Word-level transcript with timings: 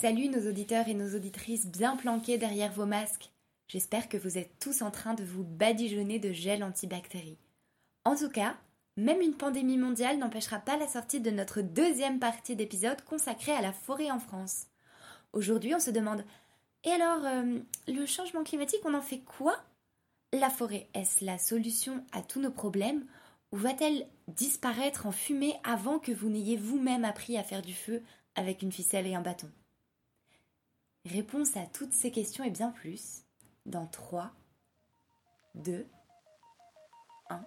Salut 0.00 0.28
nos 0.28 0.46
auditeurs 0.46 0.88
et 0.88 0.94
nos 0.94 1.16
auditrices 1.16 1.66
bien 1.66 1.96
planqués 1.96 2.36
derrière 2.36 2.70
vos 2.70 2.84
masques. 2.84 3.30
J'espère 3.66 4.10
que 4.10 4.18
vous 4.18 4.36
êtes 4.36 4.58
tous 4.60 4.82
en 4.82 4.90
train 4.90 5.14
de 5.14 5.24
vous 5.24 5.42
badigeonner 5.42 6.18
de 6.18 6.32
gel 6.32 6.62
antibactérie. 6.62 7.38
En 8.04 8.14
tout 8.14 8.28
cas, 8.28 8.58
même 8.98 9.22
une 9.22 9.32
pandémie 9.32 9.78
mondiale 9.78 10.18
n'empêchera 10.18 10.58
pas 10.58 10.76
la 10.76 10.86
sortie 10.86 11.20
de 11.20 11.30
notre 11.30 11.62
deuxième 11.62 12.18
partie 12.18 12.54
d'épisode 12.54 13.00
consacrée 13.06 13.52
à 13.52 13.62
la 13.62 13.72
forêt 13.72 14.10
en 14.10 14.18
France. 14.18 14.66
Aujourd'hui, 15.32 15.74
on 15.74 15.80
se 15.80 15.90
demande 15.90 16.26
Et 16.84 16.90
alors, 16.90 17.24
euh, 17.24 17.58
le 17.88 18.04
changement 18.04 18.44
climatique, 18.44 18.82
on 18.84 18.92
en 18.92 19.00
fait 19.00 19.20
quoi? 19.20 19.56
La 20.34 20.50
forêt, 20.50 20.88
est-ce 20.92 21.24
la 21.24 21.38
solution 21.38 22.04
à 22.12 22.20
tous 22.20 22.40
nos 22.40 22.50
problèmes? 22.50 23.06
Ou 23.50 23.56
va-t-elle 23.56 24.06
disparaître 24.28 25.06
en 25.06 25.12
fumée 25.12 25.54
avant 25.64 25.98
que 25.98 26.12
vous 26.12 26.28
n'ayez 26.28 26.58
vous-même 26.58 27.06
appris 27.06 27.38
à 27.38 27.42
faire 27.42 27.62
du 27.62 27.72
feu 27.72 28.02
avec 28.34 28.60
une 28.60 28.72
ficelle 28.72 29.06
et 29.06 29.14
un 29.14 29.22
bâton? 29.22 29.50
Réponse 31.12 31.56
à 31.56 31.66
toutes 31.72 31.92
ces 31.92 32.10
questions 32.10 32.42
et 32.44 32.50
bien 32.50 32.70
plus 32.70 33.22
dans 33.64 33.86
3, 33.86 34.30
2, 35.54 35.86
1. 37.30 37.40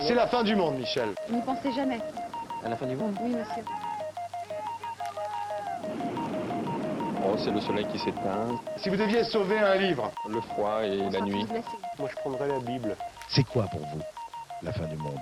C'est 0.00 0.14
la 0.14 0.26
fin 0.28 0.42
du 0.44 0.56
monde, 0.56 0.76
Michel. 0.78 1.14
N'y 1.30 1.42
pensez 1.42 1.72
jamais. 1.72 2.00
À 2.64 2.68
la 2.70 2.76
fin 2.76 2.86
du 2.86 2.96
monde 2.96 3.14
Oui, 3.20 3.34
monsieur. 3.34 3.62
Oh, 7.22 7.36
c'est 7.44 7.50
le 7.50 7.60
soleil 7.60 7.86
qui 7.88 7.98
s'éteint, 7.98 8.58
Si 8.78 8.88
vous 8.88 8.96
deviez 8.96 9.24
sauver 9.24 9.58
un 9.58 9.74
livre, 9.74 10.10
le 10.26 10.40
froid 10.40 10.82
et 10.84 11.00
On 11.02 11.10
la 11.10 11.20
nuit. 11.20 11.46
moi 11.98 12.08
je 12.10 12.16
prendrais 12.16 12.48
la 12.48 12.58
Bible. 12.60 12.96
C'est 13.28 13.44
quoi 13.44 13.64
pour 13.64 13.80
vous 13.80 14.00
la 14.62 14.72
fin 14.72 14.86
du 14.86 14.96
monde? 14.96 15.20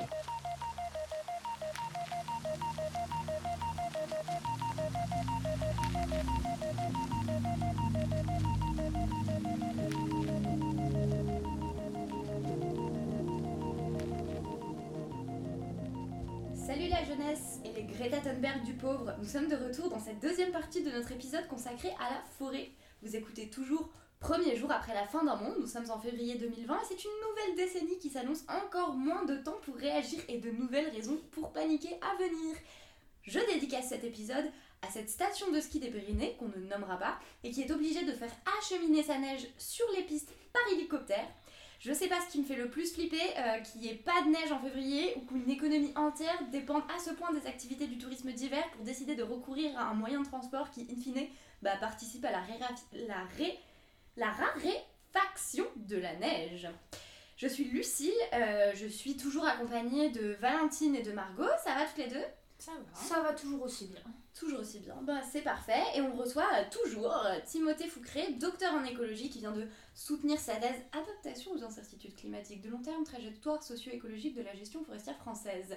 Nous 18.81 19.25
sommes 19.25 19.48
de 19.48 19.57
retour 19.57 19.89
dans 19.89 19.98
cette 19.98 20.21
deuxième 20.21 20.53
partie 20.53 20.84
de 20.84 20.91
notre 20.91 21.11
épisode 21.11 21.48
consacré 21.48 21.89
à 21.98 22.11
la 22.11 22.23
forêt. 22.39 22.71
Vous 23.03 23.17
écoutez 23.17 23.51
toujours 23.51 23.89
Premier 24.20 24.55
jour 24.55 24.70
après 24.70 24.95
la 24.95 25.07
fin 25.07 25.25
d'un 25.25 25.35
monde, 25.35 25.57
nous 25.59 25.67
sommes 25.67 25.91
en 25.91 25.98
février 25.98 26.37
2020 26.37 26.75
et 26.75 26.85
c'est 26.89 27.05
une 27.05 27.11
nouvelle 27.29 27.57
décennie 27.57 27.98
qui 27.98 28.09
s'annonce 28.09 28.45
encore 28.48 28.95
moins 28.95 29.25
de 29.25 29.37
temps 29.37 29.59
pour 29.62 29.75
réagir 29.77 30.20
et 30.29 30.39
de 30.39 30.51
nouvelles 30.51 30.91
raisons 30.91 31.19
pour 31.33 31.53
paniquer 31.53 31.98
à 32.03 32.17
venir. 32.23 32.57
Je 33.23 33.41
dédicace 33.53 33.89
cet 33.89 34.05
épisode 34.05 34.47
à 34.83 34.91
cette 34.91 35.11
station 35.11 35.51
de 35.51 35.61
ski 35.61 35.81
des 35.81 35.91
Pyrénées 35.91 36.37
qu'on 36.39 36.48
ne 36.48 36.67
nommera 36.67 36.98
pas 36.98 37.19
et 37.42 37.51
qui 37.51 37.63
est 37.63 37.73
obligée 37.73 38.05
de 38.05 38.13
faire 38.13 38.33
acheminer 38.61 39.03
sa 39.03 39.19
neige 39.19 39.48
sur 39.59 39.87
les 39.97 40.05
pistes 40.05 40.33
par 40.53 40.63
hélicoptère. 40.73 41.27
Je 41.79 41.93
sais 41.93 42.09
pas 42.09 42.21
ce 42.21 42.33
qui 42.33 42.41
me 42.41 42.45
fait 42.45 42.57
le 42.57 42.69
plus 42.69 42.93
flipper, 42.93 43.21
euh, 43.37 43.61
qu'il 43.61 43.81
n'y 43.83 43.89
ait 43.89 43.95
pas 43.95 44.23
de 44.23 44.31
neige 44.31 44.51
en 44.51 44.59
février 44.59 45.15
ou 45.17 45.21
qu'une 45.21 45.48
économie 45.48 45.93
entière 45.95 46.37
dépende 46.51 46.83
à 46.95 46.98
ce 46.98 47.11
point 47.11 47.33
des 47.33 47.47
activités 47.47 47.87
du 47.87 47.98
tourisme 47.98 48.33
d'hiver 48.33 48.65
pour 48.73 48.85
décider 48.85 49.15
de 49.15 49.23
recourir 49.23 49.79
à 49.79 49.85
un 49.85 49.95
moyen 49.95 50.20
de 50.20 50.27
transport 50.27 50.70
qui, 50.73 50.83
in 50.91 51.01
fine, 51.01 51.27
bah, 51.62 51.77
participe 51.79 52.25
à 52.25 52.33
la, 52.33 52.41
ré- 52.41 53.59
la 54.17 54.31
raréfaction 54.31 55.65
de 55.77 55.97
la 55.98 56.17
neige. 56.17 56.69
Je 57.37 57.47
suis 57.47 57.65
Lucille, 57.67 58.11
euh, 58.33 58.73
je 58.75 58.89
suis 58.89 59.17
toujours 59.17 59.47
accompagnée 59.47 60.11
de 60.11 60.37
Valentine 60.41 60.97
et 60.97 61.03
de 61.03 61.13
Margot. 61.13 61.45
Ça 61.63 61.75
va 61.77 61.85
toutes 61.87 61.98
les 61.98 62.09
deux? 62.09 62.25
Ça 62.59 62.73
va. 62.73 62.98
Ça 63.01 63.23
va 63.23 63.33
toujours 63.34 63.62
aussi 63.62 63.87
bien. 63.87 64.01
Toujours 64.34 64.61
aussi 64.61 64.81
bien, 64.81 64.97
bah, 65.03 65.20
c'est 65.33 65.42
parfait. 65.42 65.80
Et 65.95 66.01
on 66.01 66.13
reçoit 66.14 66.46
euh, 66.55 66.64
toujours 66.70 67.13
euh, 67.24 67.39
Timothée 67.46 67.89
Foucré, 67.89 68.33
docteur 68.35 68.73
en 68.74 68.85
écologie, 68.85 69.30
qui 69.30 69.39
vient 69.41 69.52
de 69.52 69.67
soutenir 69.95 70.39
sa 70.39 70.57
thèse 70.57 70.77
Adaptation 70.92 71.52
aux 71.52 71.63
incertitudes 71.63 72.14
climatiques 72.17 72.61
de 72.61 72.69
long 72.70 72.83
terme, 72.83 73.05
trajectoire 73.05 73.63
socio-écologique 73.63 74.35
de 74.36 74.42
la 74.42 74.55
gestion 74.55 74.85
forestière 74.85 75.17
française. 75.19 75.77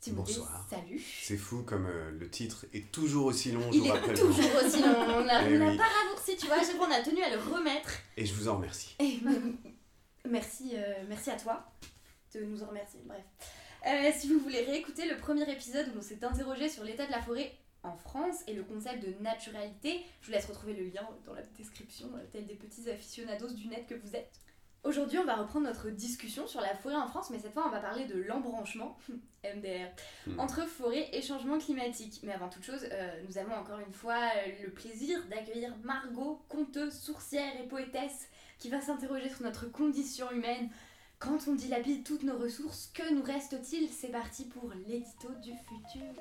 Timothée, 0.00 0.34
Bonsoir. 0.34 0.66
salut. 0.70 1.02
C'est 1.22 1.36
fou 1.36 1.62
comme 1.64 1.86
euh, 1.86 2.10
le 2.12 2.30
titre 2.30 2.66
est 2.72 2.92
toujours 2.92 3.26
aussi 3.26 3.50
long 3.50 3.72
jour 3.72 3.86
Il 3.86 3.90
après 3.90 4.12
est 4.12 4.16
jour. 4.16 4.28
toujours 4.28 4.54
aussi 4.64 4.80
long, 4.80 4.94
on 4.96 5.24
l'a 5.24 5.42
Eh 5.48 5.58
oui. 5.58 5.76
pas 5.76 5.82
raccourci, 5.84 6.36
tu 6.36 6.46
vois, 6.46 6.56
à 6.56 6.60
chaque 6.64 6.76
fois 6.76 6.86
on 6.88 6.92
a 6.92 7.02
tenu 7.02 7.20
à 7.22 7.30
le 7.30 7.38
remettre. 7.38 7.90
Et 8.16 8.24
je 8.24 8.32
vous 8.34 8.48
en 8.48 8.56
remercie. 8.56 8.94
Et 9.00 9.18
merci, 10.28 10.72
euh, 10.74 11.04
merci 11.08 11.30
à 11.30 11.36
toi 11.36 11.64
de 12.34 12.40
nous 12.44 12.62
en 12.62 12.66
remercier. 12.68 13.00
Bref. 13.06 13.22
Euh, 13.86 14.10
si 14.16 14.28
vous 14.32 14.38
voulez 14.40 14.62
réécouter 14.64 15.08
le 15.08 15.16
premier 15.16 15.50
épisode 15.50 15.86
où 15.94 15.98
on 15.98 16.02
s'est 16.02 16.24
interrogé 16.24 16.68
sur 16.68 16.84
l'état 16.84 17.06
de 17.06 17.12
la 17.12 17.22
forêt 17.22 17.52
en 17.84 17.96
France 17.96 18.42
et 18.46 18.54
le 18.54 18.64
concept 18.64 19.02
de 19.04 19.22
naturalité, 19.22 20.00
je 20.20 20.26
vous 20.26 20.32
laisse 20.32 20.46
retrouver 20.46 20.74
le 20.74 20.84
lien 20.84 21.08
dans 21.24 21.32
la 21.34 21.42
description, 21.56 22.08
tels 22.32 22.46
des 22.46 22.54
petits 22.56 22.90
aficionados 22.90 23.50
du 23.54 23.68
net 23.68 23.86
que 23.86 23.94
vous 23.94 24.16
êtes. 24.16 24.40
Aujourd'hui, 24.84 25.18
on 25.18 25.24
va 25.24 25.34
reprendre 25.36 25.66
notre 25.66 25.90
discussion 25.90 26.46
sur 26.46 26.60
la 26.60 26.74
forêt 26.74 26.94
en 26.94 27.06
France, 27.08 27.30
mais 27.30 27.38
cette 27.38 27.52
fois, 27.52 27.66
on 27.66 27.70
va 27.70 27.80
parler 27.80 28.06
de 28.06 28.20
l'embranchement, 28.22 28.96
MDR, 29.44 29.88
Hmm. 30.26 30.38
entre 30.40 30.66
forêt 30.68 31.08
et 31.12 31.22
changement 31.22 31.58
climatique. 31.58 32.20
Mais 32.22 32.32
avant 32.32 32.48
toute 32.48 32.64
chose, 32.64 32.86
euh, 32.90 33.22
nous 33.28 33.38
avons 33.38 33.54
encore 33.54 33.78
une 33.80 33.92
fois 33.92 34.18
euh, 34.36 34.64
le 34.64 34.70
plaisir 34.70 35.18
d'accueillir 35.28 35.74
Margot, 35.82 36.42
conteuse, 36.48 36.92
sourcière 36.94 37.52
et 37.60 37.66
poétesse, 37.66 38.28
qui 38.58 38.68
va 38.68 38.80
s'interroger 38.80 39.28
sur 39.28 39.42
notre 39.42 39.70
condition 39.70 40.30
humaine. 40.30 40.68
Quand 41.20 41.48
on 41.48 41.54
dilapide 41.56 42.04
toutes 42.04 42.22
nos 42.22 42.38
ressources, 42.38 42.92
que 42.94 43.12
nous 43.12 43.24
reste-t-il? 43.24 43.88
C'est 43.88 44.12
parti 44.12 44.44
pour 44.44 44.70
l'édito 44.86 45.28
du 45.42 45.50
futur. 45.50 46.14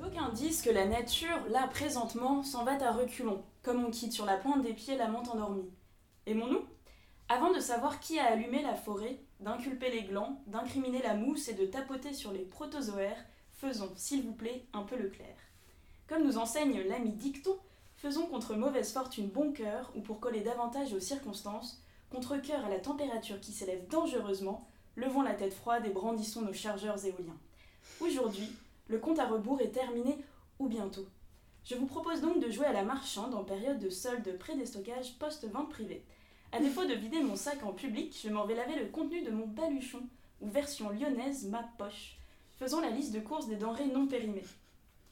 D'aucuns 0.00 0.32
disent 0.32 0.62
que 0.62 0.70
la 0.70 0.86
nature, 0.86 1.28
là 1.50 1.68
présentement, 1.68 2.42
s'en 2.42 2.64
va 2.64 2.82
à 2.82 2.92
reculons, 2.92 3.44
comme 3.62 3.84
on 3.84 3.90
quitte 3.90 4.14
sur 4.14 4.24
la 4.24 4.38
pointe 4.38 4.62
des 4.62 4.72
pieds 4.72 4.96
la 4.96 5.08
menthe 5.08 5.28
endormie. 5.28 5.70
Aimons-nous? 6.24 6.64
Avant 7.30 7.52
de 7.52 7.60
savoir 7.60 8.00
qui 8.00 8.18
a 8.18 8.26
allumé 8.26 8.60
la 8.62 8.74
forêt, 8.74 9.18
d'inculper 9.40 9.90
les 9.90 10.02
glands, 10.02 10.42
d'incriminer 10.46 11.00
la 11.00 11.14
mousse 11.14 11.48
et 11.48 11.54
de 11.54 11.64
tapoter 11.64 12.12
sur 12.12 12.32
les 12.32 12.44
protozoaires, 12.44 13.24
faisons, 13.52 13.92
s'il 13.96 14.22
vous 14.22 14.34
plaît, 14.34 14.66
un 14.74 14.82
peu 14.82 14.96
le 14.96 15.08
clair. 15.08 15.34
Comme 16.06 16.24
nous 16.24 16.36
enseigne 16.36 16.82
l'ami 16.82 17.12
Dicton, 17.12 17.56
faisons 17.96 18.26
contre 18.26 18.54
mauvaise 18.54 18.92
fortune 18.92 19.28
bon 19.28 19.52
cœur, 19.52 19.90
ou 19.96 20.02
pour 20.02 20.20
coller 20.20 20.42
davantage 20.42 20.92
aux 20.92 21.00
circonstances, 21.00 21.80
contre 22.10 22.36
cœur 22.36 22.62
à 22.66 22.68
la 22.68 22.78
température 22.78 23.40
qui 23.40 23.52
s'élève 23.52 23.88
dangereusement, 23.88 24.68
levons 24.94 25.22
la 25.22 25.32
tête 25.32 25.54
froide 25.54 25.86
et 25.86 25.90
brandissons 25.90 26.42
nos 26.42 26.52
chargeurs 26.52 27.06
éoliens. 27.06 27.38
Aujourd'hui, 28.00 28.50
le 28.88 28.98
compte 28.98 29.18
à 29.18 29.26
rebours 29.26 29.62
est 29.62 29.72
terminé 29.72 30.18
ou 30.58 30.68
bientôt. 30.68 31.06
Je 31.64 31.74
vous 31.74 31.86
propose 31.86 32.20
donc 32.20 32.38
de 32.40 32.50
jouer 32.50 32.66
à 32.66 32.74
la 32.74 32.84
marchande 32.84 33.34
en 33.34 33.44
période 33.44 33.78
de 33.78 33.88
solde 33.88 34.38
pré-déstockage 34.38 35.18
post-vente 35.18 35.70
privée. 35.70 36.04
À 36.54 36.60
défaut 36.60 36.84
de 36.84 36.94
vider 36.94 37.20
mon 37.20 37.34
sac 37.34 37.64
en 37.64 37.72
public, 37.72 38.16
je 38.22 38.28
m'en 38.28 38.46
vais 38.46 38.54
laver 38.54 38.76
le 38.76 38.86
contenu 38.86 39.22
de 39.22 39.32
mon 39.32 39.44
baluchon, 39.44 40.02
ou 40.40 40.48
version 40.48 40.88
lyonnaise 40.90 41.48
ma 41.48 41.64
poche, 41.78 42.16
faisant 42.60 42.80
la 42.80 42.90
liste 42.90 43.12
de 43.12 43.18
courses 43.18 43.48
des 43.48 43.56
denrées 43.56 43.88
non 43.88 44.06
périmées. 44.06 44.44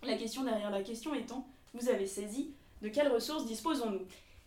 La 0.05 0.17
question 0.17 0.45
derrière 0.45 0.71
la 0.71 0.85
question 0.85 1.17
étant, 1.17 1.49
vous 1.75 1.89
avez 1.89 2.07
saisi, 2.07 2.55
de 2.81 2.89
quelles 2.89 3.11
ressources 3.11 3.45
disposons-nous? 3.45 4.07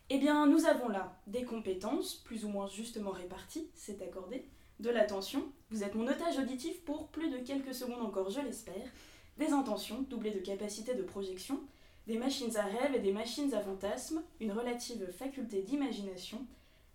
Eh 0.09 0.17
bien, 0.19 0.47
nous 0.47 0.67
avons 0.67 0.87
là 0.87 1.19
des 1.27 1.43
compétences, 1.43 2.15
plus 2.15 2.45
ou 2.45 2.47
moins 2.47 2.67
justement 2.67 3.11
réparties, 3.11 3.67
c'est 3.73 4.01
accordé, 4.01 4.45
de 4.79 4.89
l'attention, 4.89 5.43
vous 5.71 5.83
êtes 5.83 5.95
mon 5.95 6.07
otage 6.07 6.39
auditif 6.39 6.79
pour 6.85 7.09
plus 7.09 7.29
de 7.29 7.39
quelques 7.39 7.75
secondes 7.75 8.05
encore, 8.05 8.29
je 8.29 8.39
l'espère, 8.39 8.89
des 9.37 9.49
intentions, 9.49 10.05
doublées 10.09 10.31
de 10.31 10.39
capacité 10.39 10.95
de 10.95 11.03
projection, 11.03 11.59
des 12.07 12.17
machines 12.17 12.55
à 12.55 12.63
rêve 12.63 12.95
et 12.95 12.99
des 12.99 13.11
machines 13.11 13.53
à 13.53 13.59
fantasmes, 13.59 14.23
une 14.39 14.53
relative 14.53 15.11
faculté 15.11 15.61
d'imagination, 15.61 16.47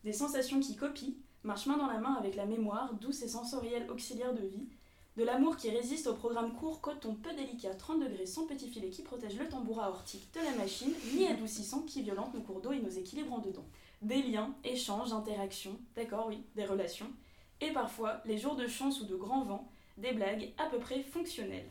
des 0.04 0.12
sensations 0.12 0.60
qui 0.60 0.76
copient, 0.76 1.14
marchent 1.42 1.66
main 1.66 1.76
dans 1.76 1.86
la 1.86 1.98
main 1.98 2.14
avec 2.14 2.36
la 2.36 2.46
mémoire, 2.46 2.94
douce 2.94 3.22
et 3.22 3.28
sensorielle 3.28 3.90
auxiliaire 3.90 4.34
de 4.34 4.46
vie, 4.46 4.68
de 5.16 5.24
l'amour 5.24 5.56
qui 5.56 5.70
résiste 5.70 6.06
au 6.06 6.14
programme 6.14 6.54
court 6.54 6.80
coton 6.80 7.14
peu 7.14 7.34
délicat 7.34 7.74
30 7.74 8.00
degrés 8.00 8.26
sans 8.26 8.46
petit 8.46 8.68
filet 8.68 8.90
qui 8.90 9.02
protège 9.02 9.38
le 9.38 9.48
tambourin 9.48 9.84
aortique 9.84 10.32
de 10.34 10.40
la 10.40 10.56
machine, 10.56 10.92
ni 11.14 11.26
adoucissant 11.26 11.82
qui 11.82 12.02
violente 12.02 12.32
nos 12.34 12.40
cours 12.40 12.60
d'eau 12.60 12.72
et 12.72 12.80
nos 12.80 12.88
équilibres 12.88 13.34
en 13.34 13.38
dedans. 13.38 13.66
Des 14.02 14.22
liens, 14.22 14.54
échanges, 14.64 15.12
interactions, 15.12 15.78
d'accord, 15.94 16.28
oui, 16.28 16.42
des 16.56 16.64
relations, 16.64 17.10
et 17.60 17.72
parfois, 17.72 18.22
les 18.24 18.38
jours 18.38 18.56
de 18.56 18.66
chance 18.66 19.00
ou 19.00 19.04
de 19.04 19.16
grand 19.16 19.44
vent, 19.44 19.68
des 19.98 20.12
blagues 20.12 20.52
à 20.56 20.66
peu 20.66 20.78
près 20.78 21.02
fonctionnelles. 21.02 21.68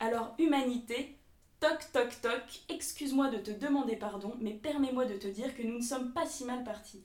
Alors, 0.00 0.34
humanité, 0.38 1.18
toc 1.60 1.78
toc 1.92 2.20
toc, 2.22 2.62
excuse-moi 2.68 3.28
de 3.28 3.38
te 3.38 3.50
demander 3.50 3.96
pardon, 3.96 4.34
mais 4.40 4.54
permets-moi 4.54 5.04
de 5.04 5.16
te 5.16 5.28
dire 5.28 5.54
que 5.54 5.62
nous 5.62 5.78
ne 5.78 5.82
sommes 5.82 6.12
pas 6.12 6.26
si 6.26 6.44
mal 6.44 6.64
partis. 6.64 7.02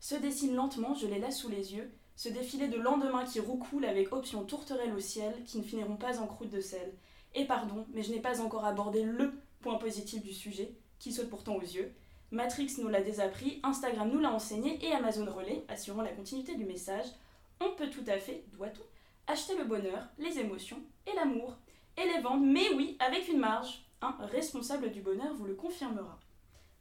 Se 0.00 0.14
dessine 0.14 0.54
lentement, 0.54 0.94
je 0.94 1.06
l'ai 1.06 1.18
là 1.18 1.30
sous 1.30 1.50
les 1.50 1.74
yeux, 1.74 1.90
ce 2.16 2.30
défilé 2.30 2.68
de 2.68 2.78
lendemain 2.78 3.24
qui 3.24 3.38
roucoule 3.38 3.84
avec 3.84 4.12
option 4.12 4.44
tourterelle 4.44 4.94
au 4.94 4.98
ciel, 5.00 5.34
qui 5.44 5.58
ne 5.58 5.62
finiront 5.62 5.96
pas 5.96 6.20
en 6.20 6.26
croûte 6.26 6.50
de 6.50 6.60
sel. 6.60 6.94
Et 7.34 7.44
pardon, 7.44 7.86
mais 7.92 8.02
je 8.02 8.10
n'ai 8.10 8.20
pas 8.20 8.40
encore 8.40 8.64
abordé 8.64 9.04
LE 9.04 9.32
point 9.60 9.76
positif 9.76 10.22
du 10.22 10.32
sujet, 10.32 10.74
qui 10.98 11.12
saute 11.12 11.28
pourtant 11.28 11.56
aux 11.56 11.60
yeux. 11.60 11.92
Matrix 12.30 12.76
nous 12.78 12.88
l'a 12.88 13.02
désappris, 13.02 13.60
Instagram 13.62 14.10
nous 14.10 14.20
l'a 14.20 14.32
enseigné 14.32 14.78
et 14.84 14.92
Amazon 14.92 15.30
Relais, 15.30 15.64
assurant 15.68 16.02
la 16.02 16.12
continuité 16.12 16.54
du 16.54 16.64
message. 16.64 17.06
On 17.60 17.74
peut 17.76 17.90
tout 17.90 18.04
à 18.06 18.18
fait, 18.18 18.44
doit-on, 18.54 19.32
acheter 19.32 19.56
le 19.56 19.64
bonheur, 19.64 20.08
les 20.18 20.38
émotions 20.38 20.80
et 21.06 21.14
l'amour. 21.14 21.56
Et 21.98 22.06
les 22.06 22.22
vendre, 22.22 22.46
mais 22.46 22.72
oui, 22.74 22.96
avec 23.00 23.28
une 23.28 23.40
marge. 23.40 23.84
Un 24.00 24.16
responsable 24.32 24.92
du 24.92 25.02
bonheur 25.02 25.34
vous 25.34 25.44
le 25.44 25.54
confirmera. 25.54 26.18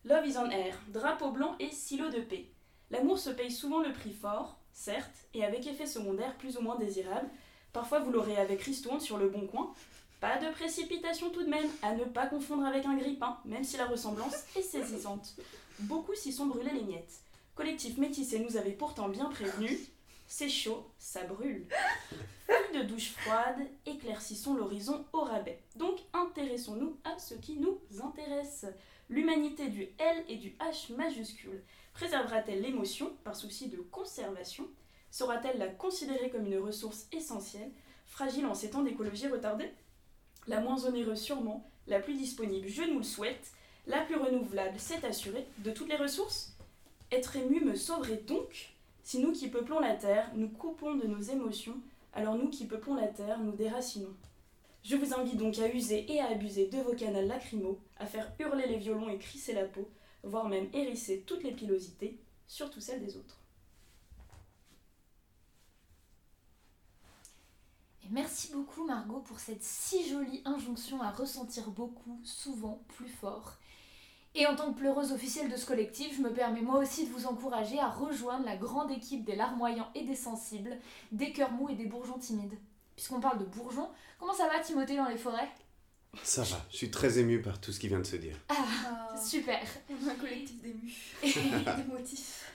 Love 0.05 0.25
is 0.25 0.37
on 0.37 0.49
air, 0.49 0.79
drapeau 0.87 1.31
blanc 1.31 1.55
et 1.59 1.69
silo 1.69 2.09
de 2.09 2.21
paix. 2.21 2.49
L'amour 2.91 3.19
se 3.19 3.29
paye 3.29 3.51
souvent 3.51 3.81
le 3.81 3.93
prix 3.93 4.13
fort, 4.13 4.57
certes, 4.73 5.27
et 5.33 5.45
avec 5.45 5.67
effet 5.67 5.85
secondaire 5.85 6.35
plus 6.37 6.57
ou 6.57 6.61
moins 6.61 6.77
désirable. 6.77 7.29
Parfois 7.71 7.99
vous 7.99 8.11
l'aurez 8.11 8.37
avec 8.37 8.61
ristourne 8.61 8.99
sur 8.99 9.17
le 9.17 9.29
bon 9.29 9.45
coin. 9.45 9.73
Pas 10.19 10.37
de 10.37 10.51
précipitation 10.51 11.29
tout 11.29 11.43
de 11.43 11.49
même, 11.49 11.69
à 11.81 11.93
ne 11.93 12.03
pas 12.03 12.27
confondre 12.27 12.65
avec 12.65 12.85
un 12.85 12.97
grippin, 12.97 13.37
même 13.45 13.63
si 13.63 13.77
la 13.77 13.85
ressemblance 13.85 14.43
est 14.55 14.61
saisissante. 14.61 15.35
Beaucoup 15.79 16.15
s'y 16.15 16.33
sont 16.33 16.47
brûlés 16.47 16.73
les 16.73 16.83
miettes. 16.83 17.21
Collectif 17.55 17.97
métissé 17.97 18.39
nous 18.39 18.57
avait 18.57 18.71
pourtant 18.71 19.07
bien 19.07 19.29
prévenu. 19.29 19.77
C'est 20.27 20.49
chaud, 20.49 20.85
ça 20.97 21.23
brûle. 21.23 21.67
Feuille 22.47 22.81
de 22.81 22.87
douche 22.87 23.11
froide, 23.11 23.59
éclaircissons 23.85 24.55
l'horizon 24.55 25.05
au 25.13 25.21
rabais. 25.21 25.61
Donc 25.75 25.99
intéressons-nous 26.13 26.97
à 27.03 27.17
ce 27.17 27.35
qui 27.35 27.57
nous 27.57 27.79
intéresse. 28.03 28.65
L'humanité 29.09 29.69
du 29.69 29.87
L 29.97 30.23
et 30.27 30.37
du 30.37 30.55
H 30.59 30.93
majuscule 30.95 31.63
préservera-t-elle 31.99 32.61
l'émotion 32.61 33.11
par 33.25 33.35
souci 33.35 33.67
de 33.67 33.75
conservation? 33.75 34.65
Saura-t-elle 35.11 35.57
la 35.57 35.67
considérer 35.67 36.29
comme 36.29 36.45
une 36.45 36.59
ressource 36.59 37.07
essentielle, 37.11 37.71
fragile 38.07 38.45
en 38.45 38.53
ces 38.53 38.69
temps 38.69 38.83
d'écologie 38.83 39.27
retardée? 39.27 39.69
La 40.47 40.61
moins 40.61 40.85
onéreuse 40.85 41.19
sûrement, 41.19 41.69
la 41.87 41.99
plus 41.99 42.13
disponible, 42.13 42.69
je 42.69 42.83
nous 42.83 42.99
le 42.99 43.03
souhaite, 43.03 43.51
la 43.85 43.99
plus 43.99 44.15
renouvelable, 44.15 44.77
c'est 44.77 45.03
assuré, 45.03 45.45
de 45.57 45.71
toutes 45.71 45.89
les 45.89 45.97
ressources? 45.97 46.53
Être 47.11 47.35
ému 47.35 47.65
me 47.65 47.75
sauverait 47.75 48.23
donc? 48.25 48.69
Si 49.03 49.19
nous 49.19 49.33
qui 49.33 49.49
peuplons 49.49 49.81
la 49.81 49.95
Terre, 49.95 50.31
nous 50.35 50.47
coupons 50.47 50.95
de 50.95 51.05
nos 51.05 51.19
émotions, 51.19 51.81
alors 52.13 52.35
nous 52.35 52.49
qui 52.49 52.65
peuplons 52.65 52.95
la 52.95 53.07
Terre, 53.07 53.39
nous 53.39 53.51
déracinons. 53.51 54.15
Je 54.85 54.95
vous 54.95 55.13
invite 55.13 55.35
donc 55.35 55.59
à 55.59 55.67
user 55.67 56.09
et 56.09 56.21
à 56.21 56.29
abuser 56.29 56.67
de 56.67 56.77
vos 56.77 56.93
canals 56.93 57.27
lacrymaux, 57.27 57.81
à 57.97 58.05
faire 58.05 58.31
hurler 58.39 58.67
les 58.67 58.77
violons 58.77 59.09
et 59.09 59.17
crisser 59.17 59.51
la 59.51 59.65
peau, 59.65 59.89
voire 60.23 60.47
même 60.47 60.69
hérisser 60.73 61.23
toutes 61.25 61.43
les 61.43 61.51
pilosités, 61.51 62.19
surtout 62.47 62.81
celles 62.81 63.03
des 63.03 63.17
autres. 63.17 63.37
Et 68.03 68.07
merci 68.11 68.51
beaucoup 68.51 68.85
Margot 68.85 69.19
pour 69.19 69.39
cette 69.39 69.63
si 69.63 70.07
jolie 70.07 70.41
injonction 70.45 71.01
à 71.01 71.11
ressentir 71.11 71.69
beaucoup, 71.71 72.19
souvent, 72.23 72.81
plus 72.89 73.09
fort. 73.09 73.57
Et 74.35 74.45
en 74.45 74.55
tant 74.55 74.71
que 74.71 74.77
pleureuse 74.77 75.11
officielle 75.11 75.49
de 75.49 75.55
ce 75.55 75.65
collectif, 75.65 76.15
je 76.15 76.21
me 76.21 76.31
permets 76.31 76.61
moi 76.61 76.79
aussi 76.79 77.07
de 77.07 77.11
vous 77.11 77.25
encourager 77.25 77.79
à 77.79 77.89
rejoindre 77.89 78.45
la 78.45 78.57
grande 78.57 78.91
équipe 78.91 79.25
des 79.25 79.35
larmoyants 79.35 79.89
et 79.95 80.03
des 80.03 80.15
sensibles, 80.15 80.77
des 81.11 81.31
cœurs 81.33 81.51
mous 81.51 81.69
et 81.69 81.75
des 81.75 81.87
bourgeons 81.87 82.19
timides. 82.19 82.57
Puisqu'on 82.95 83.21
parle 83.21 83.39
de 83.39 83.45
bourgeons, 83.45 83.89
comment 84.19 84.33
ça 84.33 84.47
va 84.47 84.59
Timothée 84.59 84.97
dans 84.97 85.07
les 85.07 85.17
forêts? 85.17 85.49
Ça 86.23 86.43
va, 86.43 86.65
je 86.71 86.77
suis 86.77 86.91
très 86.91 87.17
ému 87.19 87.41
par 87.41 87.59
tout 87.61 87.71
ce 87.71 87.79
qui 87.79 87.87
vient 87.87 87.99
de 87.99 88.05
se 88.05 88.15
dire. 88.17 88.35
Ah, 88.49 88.55
super 89.23 89.59
Un 89.89 90.15
collectif 90.15 90.59
d'émus, 90.61 91.15
d'émotifs. 91.23 92.51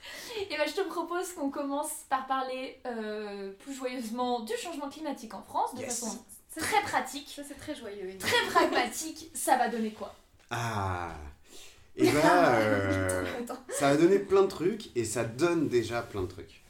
Et 0.51 0.56
ben 0.56 0.65
je 0.67 0.73
te 0.75 0.87
propose 0.89 1.33
qu'on 1.33 1.51
commence 1.51 1.91
par 2.11 2.27
parler 2.27 2.79
euh, 2.87 3.53
plus 3.61 3.73
joyeusement 3.75 4.41
du 4.41 4.53
changement 4.56 4.89
climatique 4.91 5.33
en 5.35 5.43
France, 5.43 5.75
de 5.75 5.81
Yes. 5.81 6.01
façon 6.01 6.19
très 6.56 6.83
pratique, 6.83 7.33
Ça, 7.35 7.43
c'est 7.47 7.55
très 7.59 7.75
joyeux. 7.75 8.17
Très 8.19 8.47
pragmatique. 8.51 9.31
Ça 9.35 9.56
va 9.56 9.69
donner 9.69 9.91
quoi? 9.93 10.15
Ah 10.51 11.12
Et 11.97 12.11
bah, 12.11 12.55
euh, 12.56 13.25
Attends. 13.41 13.59
ça 13.71 13.89
a 13.91 13.97
donné 13.97 14.19
plein 14.19 14.43
de 14.43 14.49
trucs 14.49 14.97
et 14.97 15.05
ça 15.05 15.25
donne 15.25 15.69
déjà 15.69 16.03
plein 16.03 16.23
de 16.23 16.27
trucs. 16.29 16.62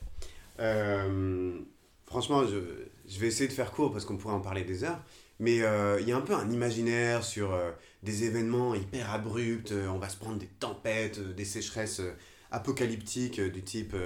Euh, 0.60 1.58
franchement, 2.06 2.44
je, 2.46 2.58
je 3.08 3.18
vais 3.18 3.26
essayer 3.28 3.48
de 3.48 3.52
faire 3.54 3.72
court 3.72 3.90
parce 3.92 4.04
qu'on 4.04 4.16
pourrait 4.18 4.34
en 4.34 4.40
parler 4.40 4.64
des 4.64 4.84
heures. 4.84 5.00
Mais 5.40 5.62
euh, 5.62 6.00
il 6.00 6.08
y 6.08 6.12
a 6.12 6.16
un 6.16 6.20
peu 6.20 6.34
un 6.34 6.48
imaginaire 6.50 7.24
sur 7.24 7.52
euh, 7.52 7.70
des 8.02 8.24
événements 8.24 8.74
hyper 8.74 9.12
abrupts. 9.12 9.72
euh, 9.72 9.88
on 9.88 9.98
va 9.98 10.08
se 10.08 10.16
prendre 10.16 10.38
des 10.38 10.46
tempêtes, 10.46 11.18
des 11.34 11.44
sécheresses 11.44 12.00
apocalyptiques 12.50 13.40
du 13.40 13.62
type 13.62 13.96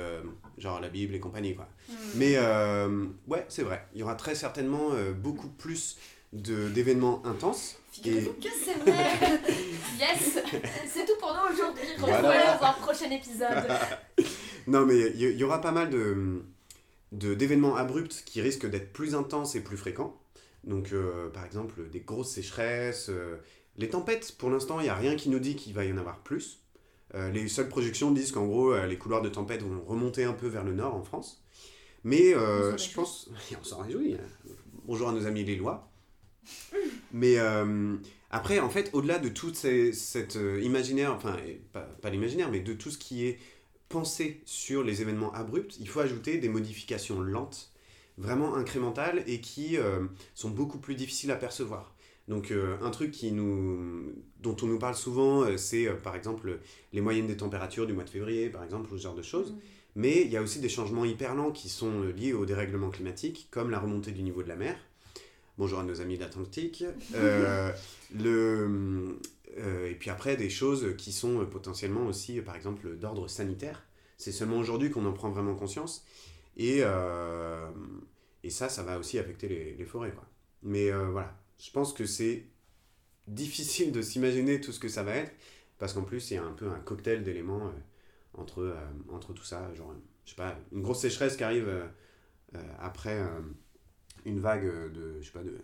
genre 0.57 0.81
la 0.81 0.89
Bible 0.89 1.15
et 1.15 1.21
compagnie. 1.21 1.55
Quoi. 1.55 1.69
Mais 2.15 2.35
euh, 2.37 3.05
ouais, 3.27 3.45
c'est 3.49 3.63
vrai. 3.63 3.87
Il 3.95 4.01
y 4.01 4.03
aura 4.03 4.15
très 4.15 4.35
certainement 4.35 4.93
beaucoup 5.17 5.49
plus 5.49 5.99
d'événements 6.33 7.23
intenses. 7.27 7.77
Figurez-vous 7.93 8.33
que 8.35 8.49
c'est 8.65 8.75
vrai. 8.91 8.97
Yes 9.99 10.39
C'est 10.87 11.05
tout 11.05 11.19
pour 11.19 11.35
nous 11.35 11.53
aujourd'hui. 11.55 11.83
Voilà. 11.99 12.17
Retrouvez-nous 12.19 12.61
dans 12.61 12.67
un 12.67 12.73
prochain 12.75 13.11
épisode. 13.11 13.67
Non, 14.67 14.85
mais 14.85 14.99
il 15.15 15.21
y, 15.39 15.45
aura 15.45 15.61
pas 15.63 15.73
mal 15.73 15.89
de 15.89 16.43
de- 17.13 17.33
d'événements 17.33 17.75
abrupts 17.77 18.23
qui 18.27 18.43
risquent 18.43 18.69
d'être 18.69 18.93
plus 18.93 19.15
intenses 19.15 19.55
et 19.55 19.61
plus 19.63 19.79
fréquents. 19.79 20.15
Donc, 20.69 20.93
euh, 20.93 21.31
par 21.31 21.44
exemple, 21.47 21.88
des 21.91 22.00
grosses 22.00 22.31
sécheresses. 22.31 23.09
euh, 23.09 23.38
les 23.79 23.88
tempêtes, 23.88 24.37
pour 24.38 24.50
l'instant, 24.50 24.79
il 24.81 24.85
n'y 24.85 24.88
a 24.91 24.94
rien 24.94 25.17
qui 25.17 25.31
nous 25.31 25.38
dit 25.38 25.56
qu'il 25.56 25.73
va 25.73 25.85
y 25.85 25.93
en 25.93 25.97
avoir 25.97 26.19
plus. 26.20 26.61
Euh, 27.15 27.31
les 27.31 27.49
seules 27.49 27.69
projections 27.69 28.12
disent 28.12 28.32
qu'en 28.32 28.47
gros, 28.47 28.76
les 28.85 28.99
couloirs 28.99 29.23
de 29.23 29.31
tempête 29.31 29.62
vont 29.62 29.81
remonter 29.82 30.25
un 30.25 30.35
peu 30.35 30.47
vers 30.47 30.65
le 30.65 30.75
nord 30.75 30.94
en 30.94 31.03
France. 31.03 31.43
Mais 32.05 32.32
je 32.32 32.94
pense. 32.94 33.31
on 33.61 33.65
s'en 33.65 33.79
réjouit. 33.79 34.15
hein. 34.15 34.50
Bonjour 34.85 35.09
à 35.09 35.12
nos 35.12 35.26
amis 35.26 35.43
Lillois. 35.43 35.91
Mais 37.12 37.37
après, 38.31 38.59
en 38.59 38.69
fait, 38.69 38.91
au-delà 38.93 39.19
de 39.19 39.31
tout 39.31 39.55
ces, 39.55 39.93
cet 39.93 40.35
imaginaire, 40.62 41.15
enfin, 41.15 41.37
pas 41.73 42.11
l'imaginaire, 42.11 42.50
mais 42.50 42.61
de 42.61 42.75
tout 42.75 42.91
ce 42.91 42.99
qui 42.99 43.25
est 43.26 43.38
pensé 43.88 44.43
sur 44.44 44.82
les 44.85 45.00
événements 45.00 45.32
abrupts, 45.32 45.79
il 45.81 45.88
faut 45.88 46.00
ajouter 46.00 46.37
des 46.38 46.50
modifications 46.50 47.20
lentes, 47.20 47.73
vraiment 48.19 48.55
incrémentales 48.56 49.23
et 49.26 49.41
qui 49.41 49.79
euh, 49.79 50.06
sont 50.35 50.50
beaucoup 50.50 50.79
plus 50.79 50.94
difficiles 50.94 51.31
à 51.31 51.37
percevoir. 51.37 51.94
Donc 52.29 52.50
euh, 52.50 52.76
un 52.82 52.91
truc 52.91 53.11
qui 53.11 53.32
nous, 53.32 54.12
dont 54.41 54.56
on 54.62 54.67
nous 54.67 54.79
parle 54.79 54.94
souvent, 54.94 55.43
euh, 55.43 55.56
c'est 55.56 55.88
euh, 55.88 55.94
par 55.94 56.15
exemple 56.15 56.61
les 56.93 57.00
moyennes 57.00 57.26
des 57.26 57.38
températures 57.38 57.87
du 57.87 57.94
mois 57.94 58.05
de 58.05 58.11
février, 58.11 58.50
par 58.50 58.62
exemple, 58.62 58.93
ou 58.93 58.99
ce 58.99 59.03
genre 59.03 59.15
de 59.15 59.23
choses. 59.23 59.56
Mais 59.97 60.20
il 60.20 60.29
y 60.31 60.37
a 60.37 60.43
aussi 60.43 60.61
des 60.61 60.69
changements 60.69 61.06
hyper 61.06 61.35
lents 61.35 61.50
qui 61.50 61.70
sont 61.70 62.03
liés 62.03 62.35
au 62.35 62.44
dérèglement 62.44 62.91
climatique, 62.91 63.49
comme 63.50 63.70
la 63.70 63.81
remontée 63.81 64.12
du 64.12 64.23
niveau 64.23 64.43
de 64.43 64.49
la 64.49 64.56
mer. 64.56 64.76
Bonjour 65.56 65.81
à 65.81 65.82
nos 65.82 66.01
amis 66.01 66.17
de 66.17 66.20
l'Atlantique. 66.22 66.84
Et 69.91 69.94
puis 69.94 70.10
après, 70.10 70.37
des 70.37 70.51
choses 70.51 70.94
qui 70.96 71.10
sont 71.10 71.44
potentiellement 71.46 72.06
aussi, 72.06 72.41
par 72.43 72.55
exemple, 72.55 72.96
d'ordre 72.96 73.27
sanitaire. 73.27 73.82
C'est 74.19 74.31
seulement 74.31 74.58
aujourd'hui 74.58 74.91
qu'on 74.91 75.05
en 75.05 75.13
prend 75.13 75.31
vraiment 75.31 75.56
conscience. 75.56 76.05
Et, 76.58 76.81
euh, 76.82 77.70
et 78.43 78.50
ça, 78.50 78.69
ça 78.69 78.82
va 78.82 78.98
aussi 78.98 79.19
affecter 79.19 79.48
les, 79.48 79.74
les 79.74 79.84
forêts. 79.84 80.12
Mais 80.62 80.91
euh, 80.91 81.08
voilà, 81.10 81.36
je 81.58 81.70
pense 81.70 81.93
que 81.93 82.05
c'est 82.05 82.44
difficile 83.29 83.93
de 83.93 84.03
s'imaginer 84.03 84.60
tout 84.60 84.72
ce 84.72 84.81
que 84.81 84.88
ça 84.88 85.05
va 85.05 85.15
être, 85.15 85.32
parce 85.79 85.93
qu'en 85.93 86.03
plus, 86.03 86.31
il 86.31 86.34
y 86.34 86.36
a 86.36 86.43
un 86.43 86.53
peu 86.53 86.69
un 86.69 86.81
cocktail 86.81 87.22
d'éléments 87.22 87.69
euh, 87.69 88.41
entre, 88.41 88.77
entre 89.10 89.32
tout 89.32 89.44
ça. 89.44 89.72
Genre, 89.74 89.94
je 90.24 90.31
sais 90.31 90.36
pas, 90.36 90.58
une 90.72 90.82
grosse 90.82 91.00
sécheresse 91.00 91.36
qui 91.36 91.44
arrive 91.44 91.72
après 92.81 93.19
une 94.24 94.41
vague 94.41 94.65
de, 94.93 95.20
je 95.20 95.27
sais 95.27 95.32
pas, 95.32 95.43
de, 95.43 95.58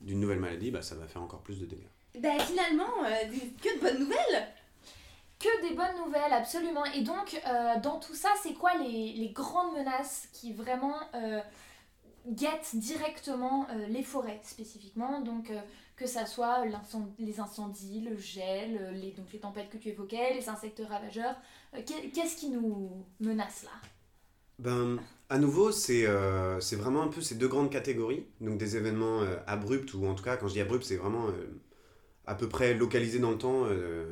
d'une 0.00 0.20
nouvelle 0.20 0.40
maladie, 0.40 0.70
bah, 0.70 0.82
ça 0.82 0.94
va 0.94 1.06
faire 1.06 1.22
encore 1.22 1.42
plus 1.42 1.60
de 1.60 1.66
dégâts. 1.66 1.88
Bah 2.20 2.38
finalement, 2.40 3.04
que 3.62 3.76
de 3.76 3.80
bonnes 3.80 4.00
nouvelles. 4.00 4.48
Que 5.38 5.68
des 5.68 5.74
bonnes 5.74 5.96
nouvelles, 6.04 6.32
absolument. 6.32 6.84
Et 6.86 7.02
donc, 7.02 7.40
euh, 7.46 7.78
dans 7.80 8.00
tout 8.00 8.14
ça, 8.14 8.28
c'est 8.42 8.54
quoi 8.54 8.74
les, 8.78 9.12
les 9.12 9.30
grandes 9.30 9.76
menaces 9.76 10.28
qui 10.32 10.52
vraiment 10.52 10.96
euh, 11.14 11.40
guettent 12.26 12.74
directement 12.74 13.68
euh, 13.70 13.86
les 13.86 14.02
forêts 14.02 14.40
spécifiquement? 14.42 15.20
Donc, 15.20 15.52
que 15.94 16.06
ça 16.06 16.26
soit 16.26 16.64
les 17.18 17.40
incendies, 17.40 18.00
le 18.00 18.16
gel, 18.16 18.92
les, 18.94 19.12
donc 19.12 19.32
les 19.32 19.38
tempêtes 19.38 19.68
que 19.70 19.76
tu 19.76 19.88
évoquais, 19.90 20.34
les 20.34 20.48
insectes 20.48 20.82
ravageurs. 20.88 21.36
Qu'est- 21.86 22.10
Qu'est-ce 22.12 22.36
qui 22.36 22.50
nous 22.50 23.04
menace 23.20 23.64
là? 23.64 23.70
Ben, 24.58 24.98
à 25.28 25.38
nouveau, 25.38 25.70
c'est 25.70 26.04
vraiment 26.72 27.02
un 27.02 27.08
peu 27.08 27.20
ces 27.20 27.36
deux 27.36 27.48
grandes 27.48 27.70
catégories. 27.70 28.26
Donc 28.40 28.58
des 28.58 28.76
événements 28.76 29.22
abrupts, 29.46 29.94
ou 29.94 30.06
en 30.06 30.14
tout 30.14 30.24
cas, 30.24 30.36
quand 30.36 30.48
je 30.48 30.54
dis 30.54 30.60
abrupt, 30.60 30.84
c'est 30.84 30.96
vraiment 30.96 31.26
à 32.26 32.34
peu 32.34 32.48
près 32.48 32.74
localisé 32.74 33.18
dans 33.18 33.30
le 33.30 33.38
temps, 33.38 33.64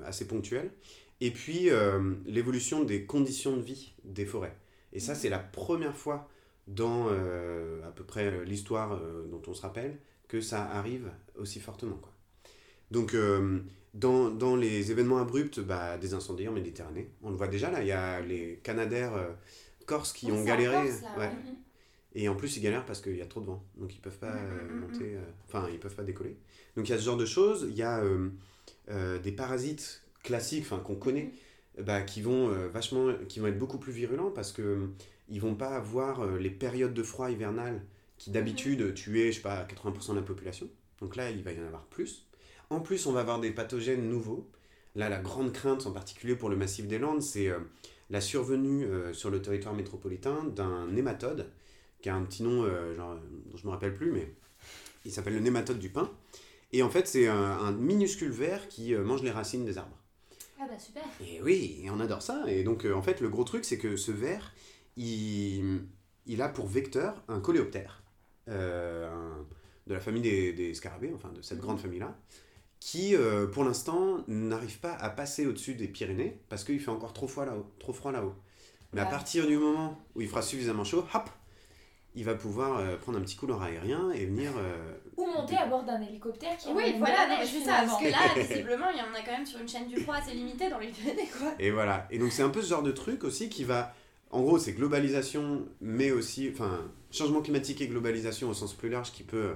assez 0.05 0.27
ponctuel. 0.27 0.73
Et 1.21 1.31
puis 1.31 1.71
euh, 1.71 2.15
l'évolution 2.27 2.85
des 2.85 3.05
conditions 3.07 3.57
de 3.57 3.63
vie 3.63 3.95
des 4.05 4.27
forêts. 4.27 4.57
Et 4.93 5.01
ça, 5.01 5.15
c'est 5.15 5.29
la 5.29 5.39
première 5.39 5.97
fois 5.97 6.29
dans 6.67 7.07
euh, 7.11 7.83
à 7.87 7.91
peu 7.93 8.05
près 8.05 8.45
l'histoire 8.45 8.93
euh, 8.95 9.27
dont 9.31 9.43
on 9.47 9.55
se 9.55 9.63
rappelle 9.63 9.99
que 10.29 10.41
ça 10.41 10.65
arrive 10.65 11.11
aussi 11.37 11.61
fortement. 11.61 11.97
Quoi. 11.97 12.13
Donc, 12.91 13.15
euh, 13.15 13.61
dans, 13.95 14.31
dans 14.31 14.57
les 14.57 14.91
événements 14.91 15.19
abrupts, 15.19 15.61
bah, 15.61 15.97
des 15.99 16.15
incendies 16.15 16.49
en 16.49 16.53
Méditerranée, 16.53 17.11
on 17.23 17.31
le 17.31 17.37
voit 17.37 17.49
déjà 17.49 17.71
là, 17.71 17.81
il 17.83 17.89
y 17.89 17.93
a 17.93 18.21
les 18.21 18.61
Canadaires 18.63 19.15
euh, 19.15 19.31
corses 19.87 20.13
qui 20.13 20.31
ont 20.33 20.45
galéré. 20.45 20.89
Corse, 20.89 21.03
là, 21.03 21.19
ouais. 21.19 21.27
ouais. 21.27 21.33
Et 22.15 22.29
en 22.29 22.35
plus, 22.35 22.57
ils 22.57 22.63
galèrent 22.63 22.87
parce 22.87 23.01
qu'il 23.01 23.17
y 23.17 23.23
a 23.23 23.27
trop 23.27 23.41
de 23.41 23.47
vent. 23.47 23.63
Donc, 23.77 23.95
ils 23.95 24.01
peuvent 24.01 24.19
pas 24.19 24.33
Mm, 24.35 24.39
mm, 24.39 24.59
euh, 24.61 24.75
mm, 24.75 24.81
monter. 24.81 25.15
euh, 25.17 25.21
Enfin, 25.47 25.69
ils 25.73 25.79
peuvent 25.79 25.95
pas 25.95 26.03
décoller. 26.05 26.37
Donc, 26.77 26.89
il 26.89 26.93
y 26.93 26.95
a 26.95 26.99
ce 26.99 27.05
genre 27.05 27.17
de 27.17 27.27
choses. 27.27 27.67
Il 27.71 27.77
y 27.77 27.83
a 27.83 28.01
euh, 28.03 28.31
euh, 28.91 29.19
des 29.19 29.33
parasites 29.33 30.03
classiques, 30.27 30.65
enfin, 30.65 30.79
qu'on 30.79 30.97
connaît, 30.97 31.31
bah, 31.79 32.03
qui, 32.03 32.21
vont, 32.21 32.51
euh, 32.51 32.69
vachement, 32.69 33.15
qui 33.29 33.39
vont 33.39 33.47
être 33.47 33.59
beaucoup 33.59 33.79
plus 33.79 33.93
virulents 33.93 34.31
parce 34.31 34.53
que 34.53 34.63
euh, 34.63 34.87
ils 35.29 35.41
vont 35.41 35.55
pas 35.55 35.77
avoir 35.77 36.21
euh, 36.21 36.39
les 36.39 36.51
périodes 36.51 36.95
de 36.95 37.03
froid 37.03 37.31
hivernales 37.31 37.81
qui 38.19 38.31
d'habitude 38.31 38.95
tuaient, 38.95 39.31
je 39.31 39.37
sais 39.37 39.43
pas, 39.43 39.65
80% 39.65 40.11
de 40.11 40.17
la 40.17 40.23
population. 40.23 40.69
Donc 41.01 41.17
là, 41.17 41.31
il 41.31 41.43
va 41.43 41.53
y 41.53 41.61
en 41.61 41.67
avoir 41.67 41.85
plus. 41.85 42.27
En 42.71 42.81
plus, 42.81 43.07
on 43.07 43.13
va 43.13 43.21
avoir 43.21 43.41
des 43.41 43.51
pathogènes 43.51 44.09
nouveaux. 44.09 44.51
Là, 44.95 45.09
la 45.09 45.19
grande 45.19 45.53
crainte, 45.53 45.87
en 45.87 45.93
particulier 45.93 46.35
pour 46.35 46.49
le 46.49 46.57
massif 46.57 46.89
des 46.89 46.99
Landes, 46.99 47.23
c'est 47.23 47.49
euh, 47.49 47.59
la 48.09 48.21
survenue 48.21 48.87
sur 49.13 49.31
le 49.31 49.43
territoire 49.43 49.75
métropolitain 49.75 50.45
d'un 50.45 50.87
nématode, 50.87 51.51
qui 52.01 52.09
a 52.09 52.15
un 52.15 52.23
petit 52.23 52.45
nom, 52.45 52.65
genre, 52.95 53.17
dont 53.51 53.57
je 53.57 53.67
me 53.67 53.73
rappelle 53.73 53.95
plus, 53.95 54.13
mais 54.13 54.33
il 55.05 55.11
s'appelle 55.11 55.35
le 55.35 55.41
nématode 55.41 55.81
du 55.81 55.89
pin. 55.89 56.09
Et 56.73 56.85
en 56.85 56.89
fait, 56.89 57.09
c'est 57.09 57.27
un, 57.27 57.35
un 57.35 57.73
minuscule 57.73 58.31
ver 58.31 58.69
qui 58.69 58.95
mange 58.95 59.25
les 59.25 59.33
racines 59.33 59.65
des 59.65 59.77
arbres. 59.77 59.99
Ah 60.59 60.67
bah 60.69 60.79
super. 60.79 61.03
Et 61.21 61.41
oui, 61.43 61.81
et 61.85 61.91
on 61.91 62.01
adore 62.01 62.23
ça. 62.23 62.45
Et 62.49 62.65
donc, 62.65 62.85
euh, 62.87 62.95
en 62.95 63.03
fait, 63.03 63.21
le 63.21 63.29
gros 63.29 63.45
truc, 63.45 63.65
c'est 63.65 63.79
que 63.79 63.97
ce 63.97 64.11
ver, 64.11 64.53
il, 64.97 65.81
il 66.27 66.43
a 66.43 66.49
pour 66.49 66.67
vecteur 66.67 67.23
un 67.29 67.41
coléoptère, 67.41 68.03
euh, 68.49 69.11
un- 69.13 69.47
de 69.87 69.95
la 69.95 70.01
famille 70.01 70.23
des, 70.23 70.53
des 70.53 70.75
scarabées, 70.75 71.13
enfin 71.15 71.31
de 71.33 71.43
cette 71.43 71.61
grande 71.61 71.79
famille-là, 71.79 72.19
qui, 72.81 73.15
euh, 73.15 73.47
pour 73.47 73.65
l'instant, 73.65 74.25
n'arrive 74.29 74.79
pas 74.81 74.95
à 74.95 75.11
passer 75.11 75.47
au-dessus 75.47 75.75
des 75.75 75.89
Pyrénées 75.89 76.41
parce 76.49 76.65
qu'il 76.65 76.81
fait 76.81 76.91
encore 76.91 77.13
trop 77.13 77.29
froid 77.29 77.45
là-haut. 77.45 77.67
Trop 77.79 77.93
froid 77.93 78.13
là-haut. 78.13 78.35
Mais 78.93 79.01
à 79.01 79.07
partir 79.07 79.47
du 79.47 79.59
moment 79.59 80.01
où 80.15 80.23
il 80.23 80.29
fera 80.29 80.43
suffisamment 80.43 80.85
chaud, 80.85 81.05
hop, 81.15 81.31
il 82.17 82.25
va 82.25 82.35
pouvoir 82.35 82.79
euh, 82.79 82.97
prendre 82.97 83.19
un 83.19 83.21
petit 83.21 83.37
couloir 83.37 83.63
aérien 83.63 84.11
et 84.11 84.27
venir. 84.27 84.51
euh, 84.57 84.95
Ou 85.17 85.27
monter 85.27 85.57
à 85.57 85.67
bord 85.67 85.85
d'un 85.85 86.01
hélicoptère 86.01 86.57
qui 86.57 86.69
Oui, 86.75 86.95
voilà, 86.99 87.29
non, 87.29 87.37
c'est 87.45 87.61
ça, 87.61 87.85
parce 87.87 88.03
que 88.03 88.09
là, 88.11 88.19
visiblement, 88.43 88.87
il 88.91 88.99
y 88.99 89.03
en 89.03 89.15
a 89.15 89.25
quand 89.25 89.33
même 89.37 89.47
sur 89.47 89.61
une 89.61 89.69
chaîne 89.69 89.87
du 89.87 89.99
froid 90.01 90.17
assez 90.17 90.33
limitée 90.33 90.69
dans 90.71 90.79
les 90.79 90.89
Pyrénées, 90.93 91.29
quoi. 91.39 91.53
Et 91.59 91.71
voilà. 91.71 92.09
Et 92.11 92.19
donc 92.19 92.33
c'est 92.33 92.43
un 92.43 92.49
peu 92.49 92.63
ce 92.63 92.69
genre 92.71 92.83
de 92.83 92.93
truc 92.93 93.23
aussi 93.23 93.49
qui 93.49 93.63
va... 93.65 93.95
En 94.31 94.43
gros, 94.43 94.59
c'est 94.59 94.73
globalisation, 94.73 95.67
mais 95.81 96.11
aussi... 96.11 96.51
Enfin, 96.53 96.81
changement 97.13 97.41
climatique 97.43 97.81
et 97.81 97.87
globalisation 97.87 98.49
au 98.51 98.55
sens 98.55 98.75
plus 98.75 98.89
large 98.89 99.13
qui 99.13 99.23
peut 99.23 99.53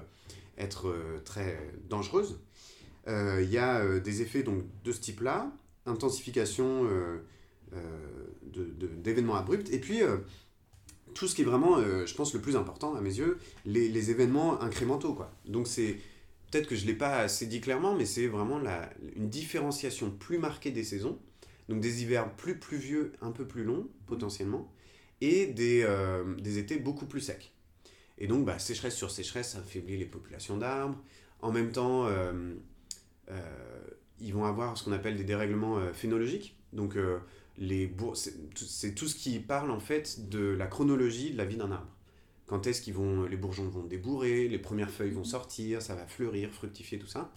être 0.56 0.88
euh, 0.88 1.18
très 1.24 1.58
dangereuse. 1.88 2.38
Euh, 3.08 3.40
Il 3.42 3.50
y 3.50 3.58
a 3.58 3.80
euh, 3.80 3.98
des 4.00 4.22
effets 4.22 4.42
donc, 4.42 4.62
de 4.84 4.92
ce 4.92 5.00
type-là, 5.00 5.50
intensification 5.86 6.84
euh, 6.84 7.18
euh, 7.74 7.78
de- 8.42 8.64
de- 8.64 8.86
d'événements 8.94 9.36
abrupts, 9.36 9.70
et 9.72 9.78
puis 9.78 10.02
euh, 10.02 10.18
tout 11.14 11.28
ce 11.28 11.34
qui 11.34 11.42
est 11.42 11.44
vraiment, 11.44 11.78
euh, 11.78 12.06
je 12.06 12.14
pense, 12.14 12.34
le 12.34 12.40
plus 12.40 12.56
important 12.56 12.94
à 12.94 13.00
mes 13.00 13.14
yeux, 13.14 13.38
les, 13.64 14.10
événements 14.10 14.60
incrémentaux. 14.60 15.14
Quoi. 15.14 15.32
Donc 15.46 15.66
c'est... 15.66 15.98
Peut-être 16.50 16.66
que 16.66 16.74
je 16.74 16.82
ne 16.82 16.88
l'ai 16.88 16.96
pas 16.96 17.18
assez 17.18 17.46
dit 17.46 17.60
clairement, 17.60 17.94
mais 17.94 18.04
c'est 18.04 18.26
vraiment 18.26 18.58
la, 18.58 18.90
une 19.14 19.28
différenciation 19.28 20.10
plus 20.10 20.38
marquée 20.38 20.72
des 20.72 20.82
saisons. 20.82 21.16
Donc 21.68 21.80
des 21.80 22.02
hivers 22.02 22.34
plus 22.34 22.58
pluvieux, 22.58 23.12
un 23.20 23.30
peu 23.30 23.46
plus 23.46 23.62
longs 23.62 23.86
potentiellement, 24.06 24.72
et 25.20 25.46
des, 25.46 25.84
euh, 25.84 26.34
des 26.34 26.58
étés 26.58 26.78
beaucoup 26.78 27.06
plus 27.06 27.20
secs. 27.20 27.52
Et 28.18 28.26
donc 28.26 28.44
bah, 28.44 28.58
sécheresse 28.58 28.96
sur 28.96 29.12
sécheresse, 29.12 29.54
affaiblit 29.54 29.96
les 29.96 30.06
populations 30.06 30.56
d'arbres. 30.56 30.98
En 31.40 31.52
même 31.52 31.70
temps, 31.70 32.06
euh, 32.08 32.32
ils 34.18 34.34
vont 34.34 34.44
avoir 34.44 34.76
ce 34.76 34.82
qu'on 34.82 34.92
appelle 34.92 35.16
des 35.16 35.22
dérèglements 35.24 35.80
phénologiques. 35.92 36.56
Donc 36.72 36.96
les 37.60 37.92
c'est 38.14 38.94
tout- 38.94 39.06
ce 39.08 39.14
qui 39.14 39.38
parle 39.38 39.70
en 39.70 39.80
fait 39.80 40.28
de 40.28 40.40
la 40.40 40.66
chronologie 40.66 41.30
de 41.32 41.36
la 41.38 41.44
vie 41.44 41.56
d'un 41.56 41.70
arbre. 41.70 41.90
Quand 42.46 42.66
est-ce 42.66 42.82
qu'ils 42.82 42.94
vont, 42.94 43.24
les 43.24 43.36
bourgeons 43.36 43.68
vont 43.68 43.84
débourrer, 43.84 44.48
les 44.48 44.58
premières 44.58 44.90
feuilles 44.90 45.12
vont 45.12 45.22
sortir, 45.24 45.80
ça 45.82 45.94
va 45.94 46.06
fleurir, 46.06 46.50
fructifier, 46.52 46.98
tout 46.98 47.06
ça. 47.06 47.30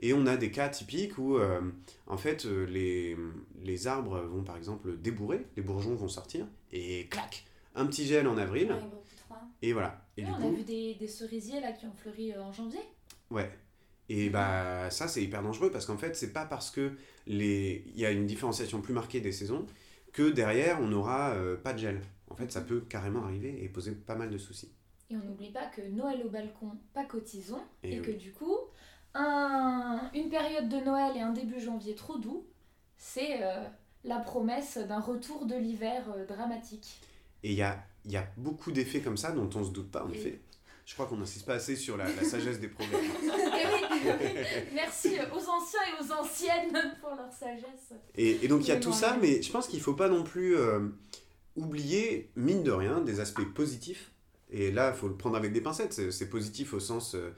Et 0.00 0.14
on 0.14 0.26
a 0.26 0.36
des 0.36 0.50
cas 0.50 0.68
typiques 0.68 1.18
où, 1.18 1.36
euh, 1.36 1.60
en 2.06 2.16
fait, 2.16 2.44
euh, 2.46 2.64
les, 2.66 3.16
les 3.64 3.86
arbres 3.88 4.20
vont 4.20 4.42
par 4.44 4.56
exemple 4.56 4.96
débourrer, 4.98 5.46
les 5.56 5.62
bourgeons 5.62 5.94
vont 5.96 6.08
sortir, 6.08 6.46
et 6.72 7.06
clac, 7.08 7.44
un 7.74 7.86
petit 7.86 8.06
gel 8.06 8.26
en 8.28 8.36
avril, 8.38 8.72
Ouais, 8.72 9.36
et 9.62 9.72
voilà. 9.72 10.04
Et 10.16 10.22
Oui, 10.22 10.26
du 10.28 10.32
on 10.34 10.40
coup, 10.40 10.48
a 10.48 10.50
vu 10.58 10.64
des, 10.64 10.94
des 10.94 11.08
cerisiers 11.08 11.60
là 11.60 11.72
qui 11.72 11.86
ont 11.86 11.92
fleuri 11.92 12.32
euh, 12.32 12.42
en 12.42 12.52
janvier. 12.52 12.80
Ouais. 13.30 13.50
Et 14.08 14.28
bah 14.30 14.90
ça 14.90 15.08
c'est 15.08 15.22
hyper 15.22 15.42
dangereux 15.42 15.70
parce 15.70 15.86
qu'en 15.86 15.96
fait 15.96 16.14
c'est 16.16 16.32
pas 16.32 16.44
parce 16.44 16.70
que 16.70 16.92
les 17.26 17.84
il 17.94 18.00
y 18.00 18.04
a 18.04 18.10
une 18.10 18.26
différenciation 18.26 18.80
plus 18.80 18.92
marquée 18.92 19.20
des 19.20 19.32
saisons 19.32 19.64
que 20.12 20.28
derrière 20.30 20.80
on 20.80 20.88
n'aura 20.88 21.30
euh, 21.30 21.56
pas 21.56 21.72
de 21.72 21.78
gel. 21.78 22.00
En 22.28 22.34
fait 22.34 22.50
ça 22.52 22.60
peut 22.60 22.80
carrément 22.80 23.24
arriver 23.24 23.62
et 23.62 23.68
poser 23.68 23.92
pas 23.92 24.14
mal 24.16 24.30
de 24.30 24.38
soucis. 24.38 24.70
Et 25.10 25.16
on 25.16 25.20
n'oublie 25.24 25.50
pas 25.50 25.66
que 25.66 25.82
Noël 25.82 26.22
au 26.24 26.30
balcon, 26.30 26.72
pas 26.94 27.04
cotisons. 27.04 27.60
Et 27.82 27.94
Et, 27.96 28.00
oui. 28.00 28.06
que 28.06 28.10
du 28.12 28.32
coup, 28.32 28.56
un- 29.14 30.10
une 30.14 30.28
période 30.30 30.68
de 30.68 30.76
Noël 30.78 31.16
et 31.16 31.20
un 31.20 31.32
début 31.32 31.60
janvier 31.60 31.94
trop 31.94 32.18
doux, 32.18 32.46
c'est 32.96 33.42
euh, 33.42 33.62
la 34.04 34.18
promesse 34.20 34.78
d'un 34.78 35.00
retour 35.00 35.46
de 35.46 35.54
l'hiver 35.54 36.04
euh, 36.16 36.24
dramatique. 36.26 36.98
Et 37.42 37.50
il 37.52 37.56
y 37.58 37.62
a, 37.62 37.78
y 38.06 38.16
a 38.16 38.26
beaucoup 38.38 38.72
d'effets 38.72 39.00
comme 39.00 39.16
ça 39.18 39.32
dont 39.32 39.50
on 39.54 39.64
se 39.64 39.70
doute 39.70 39.90
pas 39.90 40.04
en 40.04 40.10
Et- 40.10 40.16
effet. 40.16 40.40
Je 40.84 40.94
crois 40.94 41.06
qu'on 41.06 41.16
n'insiste 41.18 41.46
pas 41.46 41.54
assez 41.54 41.76
sur 41.76 41.96
la, 41.96 42.04
la 42.06 42.24
sagesse 42.24 42.58
des 42.58 42.66
proverbes. 42.68 43.02
Et 43.22 43.66
oui, 43.66 43.91
merci 44.74 45.16
aux 45.32 45.48
anciens 45.48 45.80
et 45.88 46.02
aux 46.02 46.12
anciennes 46.12 46.96
pour 47.00 47.10
leur 47.10 47.32
sagesse. 47.32 47.92
Et, 48.16 48.44
et 48.44 48.48
donc 48.48 48.62
il 48.62 48.68
y 48.68 48.72
a 48.72 48.80
tout 48.80 48.92
ça, 48.92 49.16
mais 49.20 49.42
je 49.42 49.50
pense 49.50 49.66
qu'il 49.68 49.80
faut 49.80 49.94
pas 49.94 50.08
non 50.08 50.24
plus 50.24 50.56
euh, 50.56 50.80
oublier, 51.56 52.30
mine 52.36 52.62
de 52.62 52.70
rien, 52.70 53.00
des 53.00 53.20
aspects 53.20 53.44
positifs. 53.54 54.10
Et 54.50 54.70
là, 54.70 54.92
il 54.94 54.98
faut 54.98 55.08
le 55.08 55.16
prendre 55.16 55.36
avec 55.36 55.52
des 55.52 55.60
pincettes. 55.60 55.92
C'est 55.92 56.10
c'est 56.10 56.28
positif 56.28 56.74
au 56.74 56.80
sens 56.80 57.14
euh, 57.14 57.30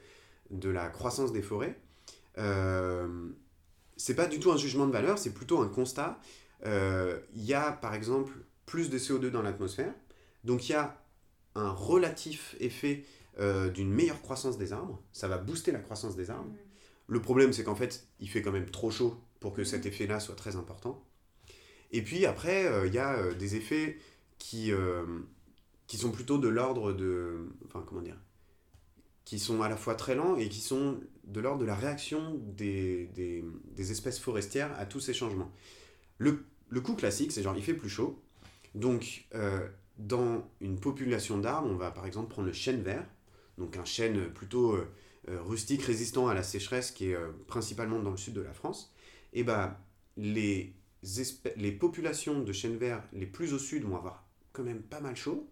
de 0.51 0.69
la 0.69 0.89
croissance 0.89 1.31
des 1.31 1.41
forêts. 1.41 1.79
Euh, 2.37 3.29
c'est 3.97 4.15
pas 4.15 4.27
du 4.27 4.39
tout 4.39 4.51
un 4.51 4.57
jugement 4.57 4.87
de 4.87 4.91
valeur, 4.91 5.17
c'est 5.17 5.33
plutôt 5.33 5.61
un 5.61 5.69
constat. 5.69 6.19
Euh, 6.65 7.19
Il 7.33 7.45
y 7.45 7.53
a, 7.53 7.71
par 7.71 7.93
exemple, 7.93 8.33
plus 8.65 8.89
de 8.89 8.97
CO2 8.97 9.29
dans 9.29 9.41
l'atmosphère. 9.41 9.93
Donc 10.43 10.67
il 10.69 10.73
y 10.73 10.75
a 10.75 11.01
un 11.55 11.69
relatif 11.69 12.55
effet 12.59 13.03
euh, 13.39 13.69
d'une 13.69 13.91
meilleure 13.91 14.21
croissance 14.21 14.57
des 14.57 14.71
arbres. 14.71 15.03
Ça 15.11 15.27
va 15.27 15.37
booster 15.37 15.71
la 15.71 15.79
croissance 15.79 16.15
des 16.15 16.29
arbres. 16.29 16.53
Le 17.07 17.21
problème, 17.21 17.51
c'est 17.51 17.63
qu'en 17.63 17.75
fait, 17.75 18.07
il 18.19 18.29
fait 18.29 18.41
quand 18.41 18.51
même 18.51 18.69
trop 18.69 18.91
chaud 18.91 19.19
pour 19.39 19.53
que 19.53 19.63
cet 19.63 19.85
effet-là 19.85 20.19
soit 20.19 20.35
très 20.35 20.55
important. 20.55 21.03
Et 21.91 22.01
puis 22.01 22.25
après, 22.25 22.65
euh, 22.65 22.87
il 22.87 22.93
y 22.93 22.97
a 22.97 23.17
euh, 23.17 23.33
des 23.33 23.55
effets 23.55 23.97
qui, 24.37 24.71
qui 25.87 25.97
sont 25.97 26.11
plutôt 26.11 26.37
de 26.37 26.47
l'ordre 26.47 26.93
de... 26.93 27.49
Enfin, 27.65 27.83
comment 27.87 28.01
dire 28.01 28.17
Qui 29.23 29.39
sont 29.39 29.61
à 29.61 29.69
la 29.69 29.77
fois 29.77 29.95
très 29.95 30.13
lents 30.13 30.35
et 30.35 30.49
qui 30.49 30.59
sont 30.59 30.99
de 31.23 31.39
l'ordre 31.39 31.61
de 31.61 31.65
la 31.65 31.75
réaction 31.75 32.39
des, 32.55 33.07
des, 33.15 33.43
des 33.75 33.91
espèces 33.91 34.19
forestières 34.19 34.77
à 34.77 34.85
tous 34.85 34.99
ces 34.99 35.13
changements. 35.13 35.51
Le, 36.17 36.45
le 36.69 36.81
coup 36.81 36.95
classique, 36.95 37.31
c'est 37.31 37.43
genre, 37.43 37.55
il 37.57 37.63
fait 37.63 37.73
plus 37.73 37.89
chaud. 37.89 38.21
Donc, 38.75 39.27
dans 39.97 40.49
une 40.59 40.79
population 40.79 41.37
d'arbres, 41.37 41.69
on 41.69 41.75
va 41.75 41.91
par 41.91 42.05
exemple 42.05 42.29
prendre 42.29 42.47
le 42.47 42.53
chêne 42.53 42.81
vert, 42.81 43.07
donc 43.57 43.77
un 43.77 43.85
chêne 43.85 44.29
plutôt 44.33 44.73
euh, 44.73 44.87
euh, 45.29 45.41
rustique, 45.41 45.83
résistant 45.83 46.27
à 46.27 46.33
la 46.33 46.43
sécheresse, 46.43 46.91
qui 46.91 47.09
est 47.09 47.15
euh, 47.15 47.31
principalement 47.47 47.99
dans 47.99 48.11
le 48.11 48.17
sud 48.17 48.33
de 48.33 48.41
la 48.41 48.53
France. 48.53 48.93
Et 49.33 49.43
bah, 49.43 49.79
les, 50.17 50.73
espè- 51.03 51.53
les 51.55 51.71
populations 51.71 52.41
de 52.41 52.53
chênes 52.53 52.77
verts 52.77 53.03
les 53.13 53.25
plus 53.25 53.53
au 53.53 53.59
sud 53.59 53.83
vont 53.83 53.97
avoir 53.97 54.25
quand 54.53 54.63
même 54.63 54.81
pas 54.81 55.01
mal 55.01 55.15
chaud, 55.15 55.49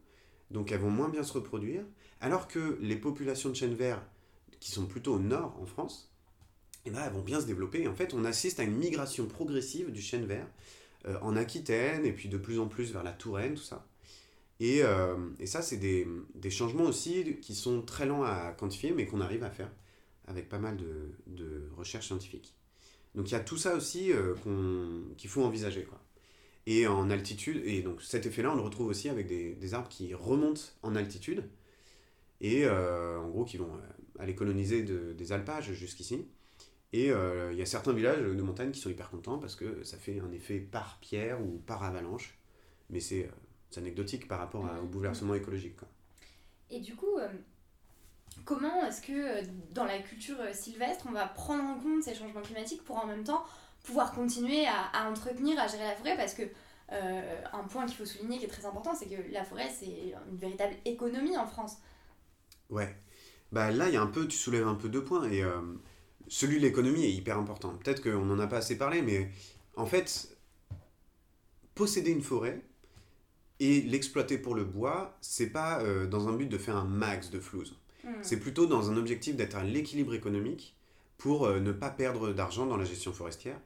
donc 0.51 0.71
elles 0.71 0.79
vont 0.79 0.91
moins 0.91 1.09
bien 1.09 1.23
se 1.23 1.33
reproduire, 1.33 1.83
alors 2.21 2.47
que 2.47 2.77
les 2.81 2.95
populations 2.95 3.49
de 3.49 3.55
chênes 3.55 3.75
verts 3.75 4.01
qui 4.59 4.71
sont 4.71 4.85
plutôt 4.85 5.15
au 5.15 5.19
nord 5.19 5.57
en 5.61 5.65
France, 5.65 6.13
eh 6.85 6.89
ben, 6.89 7.01
elles 7.05 7.13
vont 7.13 7.21
bien 7.21 7.41
se 7.41 7.45
développer. 7.45 7.87
En 7.87 7.95
fait, 7.95 8.13
on 8.13 8.23
assiste 8.25 8.59
à 8.59 8.63
une 8.63 8.75
migration 8.75 9.25
progressive 9.25 9.91
du 9.91 10.01
chêne 10.01 10.25
vert 10.25 10.47
en 11.21 11.35
Aquitaine 11.35 12.05
et 12.05 12.13
puis 12.13 12.29
de 12.29 12.37
plus 12.37 12.59
en 12.59 12.67
plus 12.67 12.93
vers 12.93 13.03
la 13.03 13.11
Touraine, 13.11 13.55
tout 13.55 13.61
ça. 13.63 13.85
Et, 14.63 14.79
euh, 14.81 15.17
et 15.39 15.47
ça, 15.53 15.61
c'est 15.61 15.75
des, 15.77 16.07
des 16.35 16.49
changements 16.49 16.85
aussi 16.85 17.37
qui 17.41 17.53
sont 17.53 17.81
très 17.81 18.05
lents 18.05 18.23
à 18.23 18.55
quantifier, 18.57 18.91
mais 18.93 19.05
qu'on 19.05 19.19
arrive 19.19 19.43
à 19.43 19.51
faire 19.51 19.69
avec 20.25 20.47
pas 20.47 20.57
mal 20.59 20.77
de, 20.77 20.93
de 21.27 21.69
recherches 21.75 22.07
scientifiques. 22.07 22.55
Donc 23.13 23.29
il 23.29 23.33
y 23.33 23.35
a 23.35 23.41
tout 23.41 23.57
ça 23.57 23.75
aussi 23.75 24.13
euh, 24.13 24.35
qu'il 25.17 25.29
faut 25.29 25.43
envisager. 25.43 25.83
Quoi. 25.83 25.99
Et 26.65 26.87
en 26.87 27.09
altitude, 27.09 27.61
et 27.65 27.81
donc 27.81 28.01
cet 28.01 28.25
effet-là, 28.25 28.53
on 28.53 28.55
le 28.55 28.61
retrouve 28.61 28.87
aussi 28.87 29.09
avec 29.09 29.27
des, 29.27 29.53
des 29.55 29.73
arbres 29.73 29.89
qui 29.89 30.13
remontent 30.13 30.61
en 30.81 30.95
altitude, 30.95 31.43
et 32.39 32.65
euh, 32.65 33.19
en 33.19 33.27
gros 33.29 33.43
qui 33.43 33.57
vont 33.57 33.73
euh, 33.75 34.21
aller 34.23 34.35
coloniser 34.35 34.83
de- 34.83 35.11
des 35.11 35.31
alpages 35.33 35.73
jusqu'ici. 35.73 36.25
Et 36.93 37.07
il 37.07 37.57
y 37.57 37.61
a 37.61 37.65
certains 37.65 37.91
villages 37.91 38.21
de 38.21 38.43
montagne 38.43 38.71
qui 38.71 38.79
sont 38.79 38.91
hyper 38.91 39.09
contents 39.09 39.39
parce 39.39 39.55
que 39.55 39.83
ça 39.83 39.97
fait 39.97 40.19
un 40.19 40.31
effet 40.31 40.59
par 40.59 40.99
pierre 41.01 41.41
ou 41.41 41.57
par 41.65 41.83
avalanche, 41.83 42.37
mais 42.91 42.99
c'est 42.99 43.27
c'est 43.73 43.79
anecdotique 43.81 44.27
par 44.27 44.39
rapport 44.39 44.65
à- 44.65 44.79
au 44.81 44.85
bouleversement 44.85 45.33
écologique. 45.33 45.75
Quoi. 45.77 45.87
Et 46.69 46.79
du 46.79 46.95
coup, 46.95 47.17
euh, 47.19 47.27
comment 48.45 48.85
est-ce 48.85 49.01
que 49.01 49.11
euh, 49.11 49.41
dans 49.71 49.85
la 49.85 49.99
culture 49.99 50.39
euh, 50.39 50.53
sylvestre, 50.53 51.05
on 51.09 51.11
va 51.11 51.27
prendre 51.27 51.63
en 51.63 51.79
compte 51.79 52.03
ces 52.03 52.15
changements 52.15 52.41
climatiques 52.41 52.83
pour 52.83 52.97
en 52.97 53.07
même 53.07 53.23
temps 53.23 53.43
pouvoir 53.83 54.13
continuer 54.13 54.65
à, 54.65 54.85
à 54.93 55.09
entretenir, 55.09 55.59
à 55.59 55.67
gérer 55.67 55.85
la 55.85 55.95
forêt? 55.95 56.15
Parce 56.15 56.33
que 56.33 56.43
euh, 56.91 57.41
un 57.53 57.63
point 57.63 57.85
qu'il 57.85 57.95
faut 57.97 58.05
souligner 58.05 58.37
qui 58.37 58.45
est 58.45 58.49
très 58.49 58.65
important, 58.65 58.93
c'est 58.95 59.07
que 59.07 59.31
la 59.31 59.43
forêt, 59.43 59.69
c'est 59.69 60.13
une 60.29 60.37
véritable 60.37 60.75
économie 60.85 61.37
en 61.37 61.47
France. 61.47 61.77
Ouais. 62.69 62.95
Bah 63.51 63.71
là, 63.71 63.87
il 63.87 63.93
y 63.93 63.97
a 63.97 64.01
un 64.01 64.07
peu, 64.07 64.27
tu 64.27 64.37
soulèves 64.37 64.67
un 64.67 64.75
peu 64.75 64.89
deux 64.89 65.03
points. 65.03 65.29
Et 65.29 65.43
euh, 65.43 65.61
celui 66.27 66.57
de 66.57 66.61
l'économie 66.61 67.05
est 67.05 67.11
hyper 67.11 67.37
important. 67.37 67.75
Peut-être 67.77 68.01
qu'on 68.03 68.25
n'en 68.25 68.39
a 68.39 68.47
pas 68.47 68.57
assez 68.57 68.77
parlé, 68.77 69.01
mais 69.01 69.29
en 69.75 69.85
fait, 69.85 70.35
posséder 71.75 72.11
une 72.11 72.21
forêt 72.23 72.61
et 73.65 73.81
l'exploiter 73.81 74.37
pour 74.37 74.55
le 74.55 74.63
bois, 74.63 75.17
c'est 75.21 75.47
pas 75.49 75.81
euh, 75.81 76.05
dans 76.07 76.27
un 76.27 76.33
but 76.33 76.47
de 76.47 76.57
faire 76.57 76.75
un 76.75 76.85
max 76.85 77.29
de 77.29 77.39
flouze. 77.39 77.75
Hmm. 78.03 78.09
C'est 78.21 78.37
plutôt 78.39 78.65
dans 78.65 78.89
un 78.91 78.97
objectif 78.97 79.35
d'être 79.35 79.55
à 79.55 79.63
l'équilibre 79.63 80.13
économique 80.13 80.75
pour 81.17 81.45
euh, 81.45 81.59
ne 81.59 81.71
pas 81.71 81.89
perdre 81.89 82.33
d'argent 82.33 82.65
dans 82.65 82.77
la 82.77 82.85
gestion 82.85 83.13
forestière, 83.13 83.57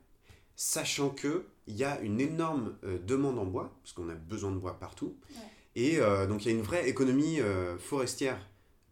sachant 0.56 1.10
que 1.10 1.46
il 1.68 1.76
y 1.76 1.84
a 1.84 2.00
une 2.02 2.20
énorme 2.22 2.76
euh, 2.84 2.98
demande 3.06 3.38
en 3.40 3.46
bois, 3.46 3.76
parce 3.82 3.94
qu'on 3.94 4.10
a 4.10 4.14
besoin 4.16 4.52
de 4.52 4.58
bois 4.58 4.80
partout, 4.80 5.16
Ouais. 5.32 5.42
et 5.76 5.98
donc 6.28 6.46
il 6.46 6.52
y 6.52 6.52
a 6.54 6.58
une 6.58 6.64
vraie 6.64 6.88
économie 6.90 7.40
forestière 7.80 8.40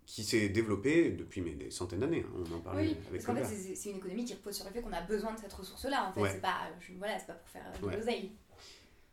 qui 0.06 0.24
s'est 0.24 0.50
développée 0.50 1.10
depuis 1.10 1.42
mais, 1.42 1.52
des 1.56 1.72
centaines 1.72 2.02
d'années. 2.02 2.24
hein. 2.28 2.44
On 2.52 2.56
en 2.58 2.60
parlait 2.60 2.84
Oui, 2.84 2.98
avec 3.10 3.24
parce 3.26 3.40
qu'en 3.40 3.44
fait, 3.44 3.76
c'est 3.76 3.90
une 3.90 3.98
économie 3.98 4.24
qui 4.24 4.36
repose 4.36 4.54
sur 4.56 4.66
le 4.66 4.72
fait 4.72 4.82
qu'on 4.82 4.94
a 4.94 5.02
besoin 5.02 5.34
de 5.34 5.40
cette 5.40 5.52
ressource-là. 5.54 6.10
En 6.10 6.14
fait, 6.14 6.22
Ouais. 6.22 6.30
c'est 6.32 6.42
pas, 6.42 6.60
je- 6.80 6.94
voilà, 7.00 7.16
pas 7.26 7.34
pour 7.34 7.50
faire 7.50 7.64
de 7.82 7.88
Ouais. 7.88 7.98
l'oseille. 7.98 8.32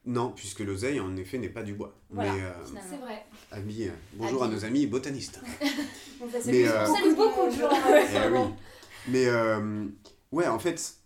Non, 0.05 0.33
puisque 0.33 0.61
l'oseille, 0.61 0.99
en 0.99 1.17
effet, 1.17 1.39
n'est 1.39 1.49
pas 1.49 1.63
du 1.63 1.75
bois. 1.75 1.95
Voilà, 2.11 2.33
mais 2.33 2.41
euh, 2.43 2.65
finalement. 2.65 2.91
C'est 2.91 2.97
vrai. 2.97 3.27
amis, 3.53 3.85
euh, 3.85 3.93
bonjour 4.15 4.43
à 4.43 4.47
Amis. 4.47 4.55
nos 4.57 4.65
amis 4.65 4.87
botanistes. 4.87 5.41
C'est 5.61 6.53
Mais, 6.53 6.69
euh, 6.69 6.87
on 6.89 7.15
beaucoup 7.15 7.47
de 7.47 7.61
gens. 7.61 7.71
Eh 7.73 8.29
oui. 8.33 8.39
Mais 9.09 9.27
euh, 9.27 9.87
ouais, 10.33 10.47
en 10.49 10.59
fait, 10.59 10.97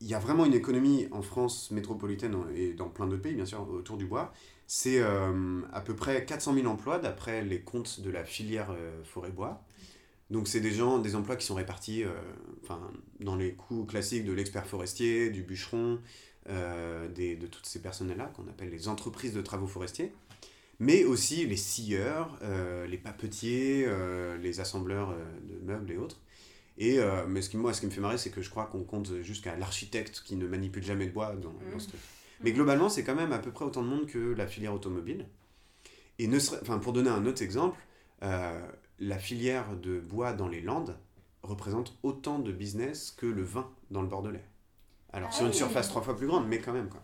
il 0.00 0.08
y 0.08 0.14
a 0.14 0.18
vraiment 0.18 0.44
une 0.44 0.54
économie 0.54 1.08
en 1.10 1.22
France 1.22 1.70
métropolitaine 1.70 2.36
et 2.54 2.72
dans 2.72 2.88
plein 2.88 3.06
d'autres 3.06 3.22
pays, 3.22 3.34
bien 3.34 3.46
sûr, 3.46 3.68
autour 3.68 3.96
du 3.96 4.06
bois. 4.06 4.32
C'est 4.66 5.00
euh, 5.00 5.62
à 5.72 5.80
peu 5.80 5.96
près 5.96 6.24
400 6.24 6.54
000 6.54 6.66
emplois 6.66 6.98
d'après 6.98 7.42
les 7.42 7.62
comptes 7.62 8.00
de 8.00 8.10
la 8.10 8.24
filière 8.24 8.70
euh, 8.70 9.02
forêt-bois. 9.02 9.62
Donc 10.30 10.46
c'est 10.48 10.60
des 10.60 10.72
gens, 10.72 10.98
des 10.98 11.14
emplois 11.14 11.36
qui 11.36 11.46
sont 11.46 11.54
répartis 11.54 12.04
euh, 12.04 12.10
enfin, 12.62 12.80
dans 13.20 13.34
les 13.36 13.54
coûts 13.54 13.84
classiques 13.86 14.24
de 14.24 14.32
l'expert 14.32 14.66
forestier, 14.66 15.30
du 15.30 15.42
bûcheron, 15.42 16.00
euh, 16.48 17.08
des, 17.08 17.34
de 17.36 17.46
toutes 17.46 17.66
ces 17.66 17.80
personnes-là 17.80 18.30
qu'on 18.36 18.46
appelle 18.48 18.70
les 18.70 18.88
entreprises 18.88 19.32
de 19.32 19.40
travaux 19.40 19.66
forestiers, 19.66 20.12
mais 20.80 21.04
aussi 21.04 21.46
les 21.46 21.56
scieurs, 21.56 22.38
euh, 22.42 22.86
les 22.86 22.98
papetiers, 22.98 23.86
les 24.40 24.60
assembleurs 24.60 25.14
de 25.42 25.58
meubles 25.64 25.90
et 25.92 25.96
autres. 25.96 26.20
Et 26.80 26.98
mais 27.26 27.42
ce 27.42 27.50
qui, 27.50 27.56
moi, 27.56 27.72
ce 27.72 27.80
qui 27.80 27.86
me 27.86 27.90
fait 27.90 28.00
marrer, 28.00 28.18
c'est 28.18 28.30
que 28.30 28.40
je 28.40 28.50
crois 28.50 28.66
qu'on 28.66 28.84
compte 28.84 29.20
jusqu'à 29.22 29.56
l'architecte 29.56 30.22
qui 30.24 30.36
ne 30.36 30.46
manipule 30.46 30.84
jamais 30.84 31.06
de 31.06 31.10
bois 31.12 31.34
dans, 31.34 31.52
dans 31.72 31.78
ce 31.80 31.88
truc. 31.88 32.00
Mais 32.44 32.52
globalement, 32.52 32.88
c'est 32.88 33.02
quand 33.02 33.16
même 33.16 33.32
à 33.32 33.38
peu 33.40 33.50
près 33.50 33.64
autant 33.64 33.82
de 33.82 33.88
monde 33.88 34.06
que 34.06 34.18
la 34.18 34.46
filière 34.46 34.72
automobile. 34.74 35.26
Et 36.20 36.28
ne 36.28 36.38
serait- 36.38 36.60
enfin, 36.62 36.78
pour 36.78 36.92
donner 36.92 37.10
un 37.10 37.26
autre 37.26 37.42
exemple, 37.42 37.76
la 38.98 39.18
filière 39.18 39.76
de 39.76 39.98
bois 40.00 40.32
dans 40.32 40.48
les 40.48 40.60
Landes 40.60 40.96
représente 41.42 41.96
autant 42.02 42.38
de 42.38 42.52
business 42.52 43.10
que 43.10 43.26
le 43.26 43.42
vin 43.42 43.70
dans 43.90 44.02
le 44.02 44.08
Bordelais. 44.08 44.44
Alors 45.12 45.32
Ah 45.32 45.32
sur 45.32 45.46
une 45.46 45.52
oui. 45.52 45.58
surface 45.58 45.88
trois 45.88 46.02
fois 46.02 46.16
plus 46.16 46.26
grande, 46.28 46.48
mais 46.48 46.60
quand 46.60 46.72
même 46.74 46.88
quoi. 46.90 47.02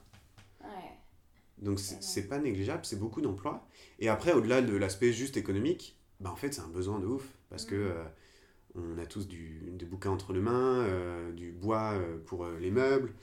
Ouais. 0.60 0.98
Donc 1.58 1.78
c'est 1.80 2.28
pas 2.28 2.38
négligeable, 2.38 2.84
c'est 2.84 2.98
beaucoup 2.98 3.20
d'emplois. 3.20 3.66
Et 4.00 4.08
après, 4.08 4.32
au-delà 4.32 4.60
de 4.60 4.76
l'aspect 4.76 5.12
juste 5.12 5.36
économique, 5.36 5.96
bah 6.20 6.30
en 6.30 6.36
fait 6.36 6.52
c'est 6.52 6.60
un 6.60 6.68
besoin 6.68 6.98
de 6.98 7.06
ouf. 7.06 7.26
Parce 7.48 7.64
que 7.64 7.74
Mhm. 7.74 7.92
euh, 7.92 8.04
on 8.76 8.98
a 8.98 9.06
tous 9.06 9.28
du, 9.28 9.60
des 9.74 9.86
bouquins 9.86 10.10
entre 10.10 10.32
les 10.32 10.40
mains, 10.40 10.80
euh, 10.82 11.32
du 11.32 11.52
bois 11.52 11.92
euh, 11.94 12.18
pour 12.26 12.46
les 12.46 12.70
meubles. 12.70 13.14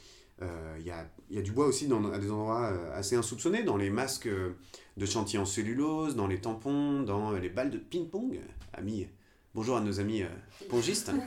Euh, 0.42 0.76
Il 0.80 0.86
y, 0.86 0.92
a, 0.92 1.08
y 1.30 1.38
a 1.38 1.42
du 1.42 1.52
bois 1.52 1.68
aussi 1.68 1.88
dans, 1.88 2.12
à 2.12 2.18
des 2.18 2.32
endroits 2.32 2.72
euh, 2.72 2.98
assez 2.98 3.16
insoupçonnés, 3.16 3.64
dans 3.64 3.78
les 3.78 3.90
masques 3.92 4.28
euh, 4.28 4.54
de 4.98 5.06
chantier 5.06 5.38
en 5.40 5.46
cellulose, 5.46 6.16
dans 6.16 6.28
les 6.28 6.40
tampons, 6.42 7.04
dans 7.04 7.32
les 7.34 7.50
balles 7.50 7.70
de 7.70 7.78
ping-pong. 7.78 8.40
Amis, 8.74 9.08
bonjour 9.54 9.78
à 9.78 9.82
nos 9.82 10.00
amis 10.00 10.24
pongistes. 10.70 11.12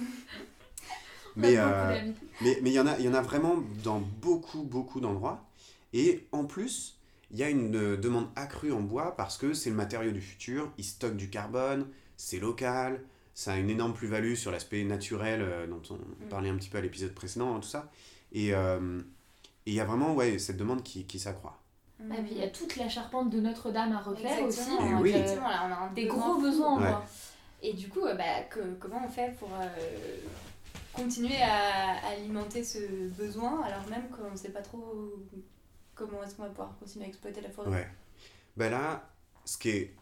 Mais, 1.36 1.56
euh, 1.58 2.12
mais 2.42 2.58
mais 2.62 2.70
il 2.70 2.74
y, 2.74 2.78
en 2.78 2.86
a- 2.86 2.96
il 2.98 3.04
y 3.04 3.08
en 3.08 3.14
a 3.14 3.20
vraiment 3.20 3.56
dans 3.82 3.98
beaucoup, 3.98 4.62
beaucoup 4.62 5.00
d'endroits. 5.00 5.44
Et 5.92 6.26
en 6.30 6.44
plus, 6.44 6.96
il 7.32 7.38
y 7.38 7.42
a 7.42 7.50
une 7.50 7.96
demande 7.96 8.28
accrue 8.36 8.70
en 8.72 8.80
bois 8.80 9.16
parce 9.16 9.36
que 9.36 9.52
c'est 9.52 9.70
le 9.70 9.74
matériau 9.76 10.12
du 10.12 10.20
futur, 10.20 10.70
il 10.78 10.84
stocke 10.84 11.16
du 11.16 11.30
carbone, 11.30 11.88
c'est 12.16 12.38
local, 12.38 13.02
ça 13.34 13.54
a 13.54 13.56
une 13.56 13.68
énorme 13.68 13.94
plus-value 13.94 14.34
sur 14.34 14.52
l'aspect 14.52 14.84
naturel 14.84 15.40
euh, 15.42 15.66
dont 15.66 15.82
on 15.90 15.98
parlait 16.28 16.50
un 16.50 16.56
petit 16.56 16.68
peu 16.68 16.78
à 16.78 16.80
l'épisode 16.80 17.12
précédent, 17.12 17.56
hein, 17.56 17.60
tout 17.60 17.68
ça. 17.68 17.90
Et 18.34 18.54
euh, 18.54 19.00
et 19.66 19.70
il 19.70 19.74
y 19.74 19.80
a 19.80 19.84
vraiment 19.84 20.14
ouais, 20.14 20.38
cette 20.38 20.56
demande 20.58 20.82
qui, 20.82 21.06
qui 21.06 21.18
s'accroît. 21.18 21.58
Ah, 22.00 22.14
puis 22.22 22.32
il 22.32 22.38
y 22.38 22.42
a 22.42 22.48
toute 22.50 22.76
la 22.76 22.88
charpente 22.88 23.30
de 23.30 23.40
Notre-Dame 23.40 23.92
à 23.92 24.00
refaire 24.00 24.42
aussi. 24.44 24.60
Exactement, 24.60 25.00
oui. 25.00 25.12
euh, 25.12 25.16
effectivement, 25.16 25.48
là, 25.48 25.62
on 25.66 25.72
a 25.72 25.76
un 25.88 25.92
des 25.92 26.04
besoin 26.04 26.18
gros 26.20 26.34
fou. 26.34 26.40
besoins 26.42 26.72
en 26.72 26.80
Ouais. 26.82 26.88
bois. 26.88 27.04
Et 27.62 27.72
du 27.72 27.88
coup, 27.88 28.04
euh, 28.04 28.14
bah, 28.14 28.42
que- 28.50 28.74
comment 28.78 29.00
on 29.06 29.08
fait 29.08 29.34
pour 29.38 29.48
euh, 29.54 29.66
continuer 30.92 31.40
à 31.40 32.06
alimenter 32.08 32.62
ce 32.62 33.08
besoin 33.16 33.62
alors 33.62 33.86
même 33.88 34.08
qu'on 34.10 34.30
ne 34.30 34.36
sait 34.36 34.50
pas 34.50 34.60
trop 34.62 35.14
comment 35.94 36.22
est-ce 36.24 36.34
qu'on 36.34 36.42
va 36.42 36.48
pouvoir 36.50 36.76
continuer 36.78 37.06
à 37.06 37.08
exploiter 37.08 37.40
la 37.40 37.50
forêt? 37.50 37.70
Ouais. 37.70 37.88
Ben 38.56 38.70
là, 38.70 39.08
ce 39.44 39.56
qui, 39.56 39.70
est, 39.70 39.94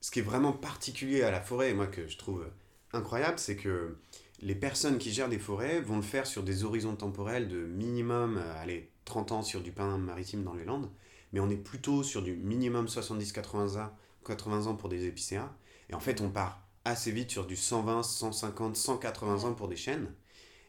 ce 0.00 0.10
qui 0.10 0.18
est 0.18 0.22
vraiment 0.22 0.52
particulier 0.52 1.22
à 1.22 1.30
la 1.30 1.40
forêt, 1.40 1.70
et 1.70 1.74
moi 1.74 1.86
que 1.86 2.08
je 2.08 2.18
trouve 2.18 2.50
incroyable, 2.92 3.38
c'est 3.38 3.56
que 3.56 3.96
les 4.40 4.54
personnes 4.54 4.98
qui 4.98 5.12
gèrent 5.12 5.28
des 5.28 5.38
forêts 5.38 5.80
vont 5.80 5.96
le 5.96 6.02
faire 6.02 6.26
sur 6.26 6.42
des 6.42 6.64
horizons 6.64 6.94
temporels 6.94 7.48
de 7.48 7.58
minimum, 7.58 8.38
euh, 8.38 8.62
allez, 8.62 8.90
30 9.04 9.32
ans 9.32 9.42
sur 9.42 9.60
du 9.62 9.72
pin 9.72 9.98
maritime 9.98 10.44
dans 10.44 10.54
les 10.54 10.64
Landes, 10.64 10.90
mais 11.32 11.40
on 11.40 11.50
est 11.50 11.56
plutôt 11.56 12.02
sur 12.02 12.22
du 12.22 12.36
minimum 12.36 12.86
70-80 12.86 13.78
ans, 13.78 13.90
80 14.24 14.66
ans 14.66 14.76
pour 14.76 14.88
des 14.88 15.06
épicéas, 15.06 15.52
et 15.90 15.94
en 15.94 16.00
fait 16.00 16.20
on 16.20 16.30
part 16.30 16.62
assez 16.84 17.10
vite 17.10 17.30
sur 17.30 17.46
du 17.46 17.56
120, 17.56 18.02
150, 18.02 18.76
180 18.76 19.44
ans 19.44 19.54
pour 19.54 19.68
des 19.68 19.76
chênes. 19.76 20.12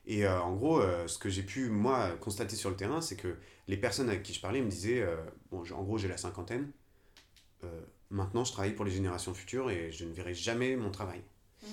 Et 0.05 0.25
euh, 0.25 0.41
en 0.41 0.55
gros, 0.55 0.79
euh, 0.81 1.07
ce 1.07 1.19
que 1.19 1.29
j'ai 1.29 1.43
pu, 1.43 1.69
moi, 1.69 2.09
constater 2.19 2.55
sur 2.55 2.71
le 2.71 2.75
terrain, 2.75 2.99
c'est 3.01 3.15
que 3.15 3.37
les 3.67 3.77
personnes 3.77 4.09
avec 4.09 4.23
qui 4.23 4.33
je 4.33 4.41
parlais 4.41 4.61
me 4.61 4.69
disaient, 4.69 5.05
bon, 5.51 5.63
en 5.71 5.83
gros, 5.83 5.99
j'ai 5.99 6.07
la 6.07 6.17
cinquantaine, 6.17 6.71
maintenant 8.09 8.43
je 8.43 8.51
travaille 8.51 8.73
pour 8.73 8.85
les 8.85 8.91
générations 8.91 9.35
futures 9.35 9.69
et 9.69 9.91
je 9.91 10.05
ne 10.05 10.13
verrai 10.13 10.33
jamais 10.33 10.75
mon 10.75 10.89
travail. 10.89 11.21
Mmh. 11.63 11.67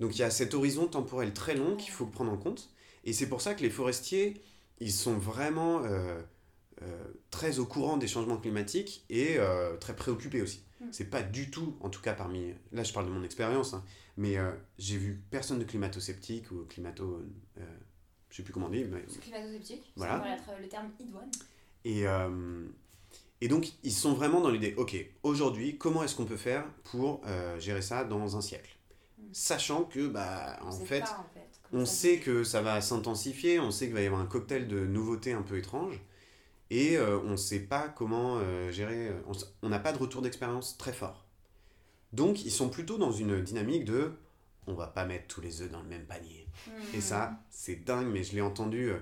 Donc 0.00 0.16
il 0.16 0.20
y 0.20 0.24
a 0.24 0.30
cet 0.30 0.54
horizon 0.54 0.86
temporel 0.86 1.32
très 1.32 1.54
long 1.54 1.76
qu'il 1.76 1.90
faut 1.92 2.06
prendre 2.06 2.32
en 2.32 2.36
compte. 2.36 2.70
Et 3.04 3.12
c'est 3.12 3.28
pour 3.28 3.40
ça 3.40 3.54
que 3.54 3.62
les 3.62 3.70
forestiers, 3.70 4.40
ils 4.78 4.92
sont 4.92 5.14
vraiment 5.14 5.82
euh, 5.84 6.20
euh, 6.82 7.04
très 7.30 7.58
au 7.58 7.66
courant 7.66 7.96
des 7.96 8.06
changements 8.06 8.36
climatiques 8.36 9.04
et 9.10 9.38
euh, 9.38 9.76
très 9.76 9.96
préoccupés 9.96 10.42
aussi. 10.42 10.62
Mm. 10.80 10.84
C'est 10.92 11.10
pas 11.10 11.22
du 11.22 11.50
tout, 11.50 11.76
en 11.80 11.88
tout 11.90 12.00
cas 12.00 12.14
parmi... 12.14 12.54
Là 12.72 12.82
je 12.82 12.92
parle 12.92 13.06
de 13.06 13.10
mon 13.10 13.24
expérience, 13.24 13.74
hein, 13.74 13.84
mais 14.16 14.36
j'ai 14.78 14.96
vu 14.96 15.20
personne 15.30 15.58
de 15.58 15.64
climato-sceptique 15.64 16.50
ou 16.52 16.64
climato... 16.68 17.22
Je 18.30 18.36
sais 18.36 18.42
plus 18.42 18.52
comment 18.52 18.66
on 18.66 18.70
dit, 18.70 18.84
mais 18.84 19.04
C'est 19.08 19.20
climato-sceptique, 19.20 19.92
Voilà. 19.96 20.22
c'est 20.38 20.44
voilà, 20.44 20.60
le 20.60 20.68
terme 20.68 20.90
idoine. 20.98 21.30
et, 21.84 22.04
et 23.40 23.48
donc, 23.48 23.72
ils 23.82 23.92
sont 23.92 24.14
vraiment 24.14 24.40
dans 24.40 24.50
l'idée, 24.50 24.74
ok, 24.76 24.96
aujourd'hui, 25.22 25.76
comment 25.76 26.02
est-ce 26.02 26.14
qu'on 26.14 26.24
peut 26.24 26.36
faire 26.36 26.64
pour 26.84 27.20
gérer 27.58 27.82
ça 27.82 28.04
dans 28.04 28.36
un 28.36 28.40
siècle? 28.40 28.70
Sachant 29.32 29.84
que, 29.84 30.08
bah, 30.08 30.58
On 30.62 30.68
en 30.68 30.72
sait 30.72 30.84
fait, 30.84 31.00
pas, 31.00 31.18
en 31.18 31.34
fait, 31.34 31.48
comment 31.62 31.82
on 31.82 31.86
sait 31.86 32.18
que 32.18 32.44
ça 32.44 32.62
va 32.62 32.80
s'intensifier, 32.80 33.60
on 33.60 33.70
sait 33.70 33.86
qu'il 33.86 33.94
va 33.94 34.02
y 34.02 34.06
avoir 34.06 34.20
un 34.20 34.26
cocktail 34.26 34.68
de 34.68 34.86
nouveautés 34.86 35.32
un 35.32 35.42
peu 35.42 35.58
étranges, 35.58 36.00
et 36.70 36.96
euh, 36.96 37.18
on 37.20 37.32
ne 37.32 37.36
sait 37.36 37.60
pas 37.60 37.88
comment 37.88 38.38
euh, 38.38 38.70
gérer, 38.70 39.08
euh, 39.08 39.20
on 39.62 39.68
n'a 39.68 39.78
pas 39.78 39.92
de 39.92 39.98
retour 39.98 40.22
d'expérience 40.22 40.76
très 40.78 40.92
fort. 40.92 41.26
Donc, 42.12 42.44
ils 42.44 42.50
sont 42.50 42.68
plutôt 42.68 42.98
dans 42.98 43.12
une 43.12 43.40
dynamique 43.42 43.84
de, 43.84 44.12
on 44.66 44.74
va 44.74 44.86
pas 44.86 45.04
mettre 45.04 45.26
tous 45.28 45.40
les 45.40 45.62
œufs 45.62 45.70
dans 45.70 45.82
le 45.82 45.88
même 45.88 46.04
panier. 46.04 46.46
Mmh. 46.66 46.70
Et 46.96 47.00
ça, 47.00 47.40
c'est 47.50 47.84
dingue, 47.84 48.08
mais 48.08 48.22
je 48.22 48.34
l'ai 48.34 48.42
entendu 48.42 48.92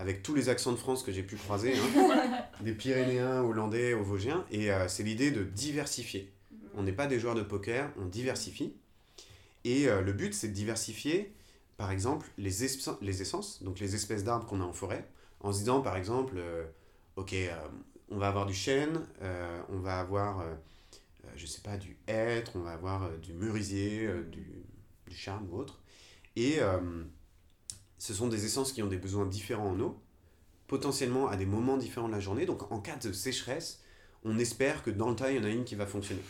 avec 0.00 0.22
tous 0.22 0.34
les 0.34 0.48
accents 0.48 0.72
de 0.72 0.78
France 0.78 1.02
que 1.02 1.12
j'ai 1.12 1.22
pu 1.22 1.36
croiser, 1.36 1.74
hein, 1.76 2.44
des 2.62 2.72
Pyrénéens, 2.72 3.42
Hollandais, 3.42 3.92
aux 3.92 4.02
Vosgiens, 4.02 4.46
et 4.50 4.72
euh, 4.72 4.88
c'est 4.88 5.02
l'idée 5.02 5.30
de 5.30 5.44
diversifier. 5.44 6.32
Mmh. 6.50 6.56
On 6.74 6.82
n'est 6.82 6.92
pas 6.92 7.06
des 7.06 7.20
joueurs 7.20 7.34
de 7.34 7.42
poker, 7.42 7.90
on 7.98 8.06
diversifie. 8.06 8.74
Et 9.64 9.88
euh, 9.88 10.00
le 10.00 10.12
but, 10.12 10.34
c'est 10.34 10.48
de 10.48 10.52
diversifier, 10.52 11.34
par 11.76 11.90
exemple, 11.90 12.26
les, 12.38 12.64
essences, 12.64 13.62
donc 13.62 13.78
les 13.78 13.94
espèces 13.94 14.24
d'arbres 14.24 14.46
qu'on 14.46 14.60
a 14.60 14.64
en 14.64 14.72
forêt, 14.72 15.06
en 15.40 15.52
se 15.52 15.58
disant, 15.60 15.80
par 15.80 15.96
exemple, 15.96 16.34
euh, 16.36 16.66
ok, 17.16 17.32
euh, 17.32 17.54
on 18.10 18.18
va 18.18 18.28
avoir 18.28 18.46
du 18.46 18.54
chêne, 18.54 19.06
on 19.68 19.78
va 19.78 20.00
avoir, 20.00 20.44
je 21.36 21.46
sais 21.46 21.60
pas, 21.60 21.76
du 21.76 21.96
hêtre, 22.08 22.52
on 22.56 22.60
va 22.60 22.72
avoir 22.72 23.08
du 23.18 23.32
merisier, 23.34 24.08
du, 24.32 24.64
du 25.06 25.16
charme 25.16 25.46
ou 25.48 25.58
autre. 25.58 25.80
Et 26.34 26.58
ce 27.98 28.12
sont 28.12 28.26
des 28.26 28.46
essences 28.46 28.72
qui 28.72 28.82
ont 28.82 28.88
des 28.88 28.96
besoins 28.96 29.26
différents 29.26 29.68
en 29.68 29.78
eau, 29.78 30.02
potentiellement 30.66 31.28
à 31.28 31.36
des 31.36 31.46
moments 31.46 31.76
différents 31.76 32.08
de 32.08 32.12
la 32.12 32.18
journée. 32.18 32.46
Donc 32.46 32.72
en 32.72 32.80
cas 32.80 32.96
de 32.96 33.12
sécheresse, 33.12 33.80
on 34.24 34.40
espère 34.40 34.82
que 34.82 34.90
dans 34.90 35.10
le 35.10 35.14
tas, 35.14 35.30
il 35.30 35.36
y 35.36 35.38
en 35.38 35.44
a 35.44 35.50
une 35.50 35.64
qui 35.64 35.76
va 35.76 35.86
fonctionner. 35.86 36.22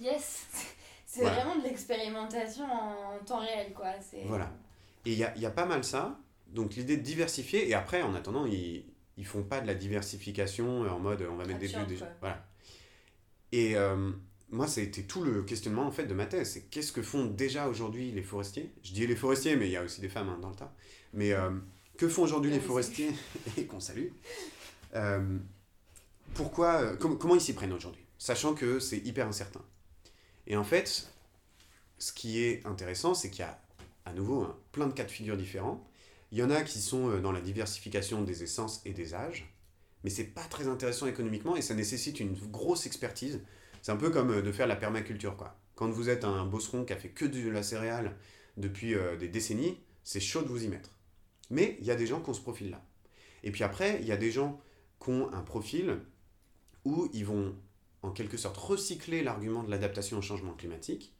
Yes. 0.00 0.46
C'est 1.12 1.22
Voilà. 1.22 1.40
vraiment 1.40 1.56
de 1.60 1.64
l'expérimentation 1.64 2.64
en 2.64 3.18
temps 3.26 3.40
réel, 3.40 3.72
quoi. 3.74 3.88
Voilà. 4.26 4.52
Et 5.04 5.10
il 5.12 5.18
y 5.18 5.24
a, 5.24 5.36
y 5.36 5.44
a 5.44 5.50
pas 5.50 5.66
mal 5.66 5.82
ça. 5.82 6.16
Donc 6.46 6.76
l'idée 6.76 6.96
de 6.98 7.02
diversifier, 7.02 7.68
et 7.68 7.74
après, 7.74 8.02
en 8.02 8.14
attendant, 8.14 8.46
ils, 8.46 8.84
ils 9.16 9.26
font 9.26 9.42
pas 9.42 9.60
de 9.60 9.66
la 9.66 9.74
diversification 9.74 10.82
en 10.82 10.98
mode 11.00 11.26
on 11.28 11.34
va 11.34 11.44
mettre 11.46 11.58
des 11.58 11.66
Absurde, 11.66 11.88
des 11.88 11.96
quoi. 11.96 12.06
Voilà. 12.20 12.46
Et 13.50 13.76
euh, 13.76 14.12
moi, 14.50 14.68
ça 14.68 14.80
a 14.80 14.84
été 14.84 15.02
tout 15.02 15.22
le 15.24 15.42
questionnement 15.42 15.84
en 15.84 15.90
fait 15.90 16.06
de 16.06 16.14
ma 16.14 16.26
thèse. 16.26 16.52
C'est 16.52 16.62
qu'est-ce 16.70 16.92
que 16.92 17.02
font 17.02 17.24
déjà 17.26 17.66
aujourd'hui 17.68 18.12
les 18.12 18.22
forestiers? 18.22 18.70
Je 18.84 18.92
dis 18.92 19.04
les 19.04 19.16
forestiers, 19.16 19.56
mais 19.56 19.66
il 19.66 19.72
y 19.72 19.76
a 19.76 19.82
aussi 19.82 20.00
des 20.00 20.08
femmes 20.08 20.28
hein, 20.28 20.38
dans 20.40 20.50
le 20.50 20.54
tas. 20.56 20.72
Mais 21.12 21.32
euh, 21.32 21.50
que 21.98 22.08
font 22.08 22.22
aujourd'hui 22.22 22.52
On 22.52 22.54
les 22.54 22.60
forestiers 22.60 23.10
et 23.56 23.64
qu'on 23.66 23.80
salue 23.80 24.10
Euh, 24.94 25.38
Pourquoi 26.34 26.96
com- 26.98 27.18
Comment 27.18 27.34
ils 27.34 27.40
s'y 27.40 27.52
prennent 27.54 27.72
aujourd'hui? 27.72 28.04
Sachant 28.16 28.54
que 28.54 28.78
c'est 28.78 28.98
hyper 28.98 29.26
incertain. 29.26 29.62
Et 30.46 30.56
en 30.56 30.64
fait, 30.64 31.12
ce 31.98 32.12
qui 32.12 32.42
est 32.42 32.66
intéressant, 32.66 33.14
c'est 33.14 33.30
qu'il 33.30 33.40
y 33.40 33.48
a 33.48 33.60
à 34.04 34.12
nouveau 34.12 34.42
hein, 34.42 34.56
plein 34.72 34.86
de 34.86 34.92
cas 34.92 35.04
de 35.04 35.10
figure 35.10 35.36
différents. 35.36 35.86
Il 36.32 36.38
y 36.38 36.42
en 36.42 36.50
a 36.50 36.62
qui 36.62 36.80
sont 36.80 37.10
euh, 37.10 37.20
dans 37.20 37.32
la 37.32 37.40
diversification 37.40 38.22
des 38.22 38.42
essences 38.42 38.80
et 38.84 38.92
des 38.92 39.14
âges, 39.14 39.52
mais 40.04 40.10
c'est 40.10 40.24
pas 40.24 40.44
très 40.44 40.68
intéressant 40.68 41.06
économiquement 41.06 41.56
et 41.56 41.62
ça 41.62 41.74
nécessite 41.74 42.20
une 42.20 42.34
grosse 42.50 42.86
expertise. 42.86 43.40
C'est 43.82 43.92
un 43.92 43.96
peu 43.96 44.10
comme 44.10 44.30
euh, 44.30 44.42
de 44.42 44.52
faire 44.52 44.66
la 44.66 44.76
permaculture, 44.76 45.36
quoi. 45.36 45.56
Quand 45.74 45.88
vous 45.88 46.10
êtes 46.10 46.24
un 46.24 46.44
bosseron 46.44 46.84
qui 46.84 46.92
a 46.92 46.96
fait 46.96 47.08
que 47.08 47.24
de 47.24 47.48
la 47.48 47.62
céréale 47.62 48.16
depuis 48.56 48.94
euh, 48.94 49.16
des 49.16 49.28
décennies, 49.28 49.78
c'est 50.04 50.20
chaud 50.20 50.42
de 50.42 50.48
vous 50.48 50.64
y 50.64 50.68
mettre. 50.68 50.90
Mais 51.48 51.76
il 51.80 51.86
y 51.86 51.90
a 51.90 51.96
des 51.96 52.06
gens 52.06 52.20
qui 52.20 52.30
ont 52.30 52.34
ce 52.34 52.40
profil-là. 52.40 52.84
Et 53.42 53.50
puis 53.50 53.64
après, 53.64 53.98
il 54.00 54.06
y 54.06 54.12
a 54.12 54.16
des 54.16 54.30
gens 54.30 54.60
qui 55.02 55.10
ont 55.10 55.32
un 55.32 55.40
profil 55.40 55.98
où 56.84 57.08
ils 57.12 57.24
vont 57.24 57.56
en 58.02 58.10
quelque 58.10 58.36
sorte 58.36 58.56
recycler 58.56 59.22
l'argument 59.22 59.62
de 59.62 59.70
l'adaptation 59.70 60.18
au 60.18 60.22
changement 60.22 60.54
climatique 60.54 61.14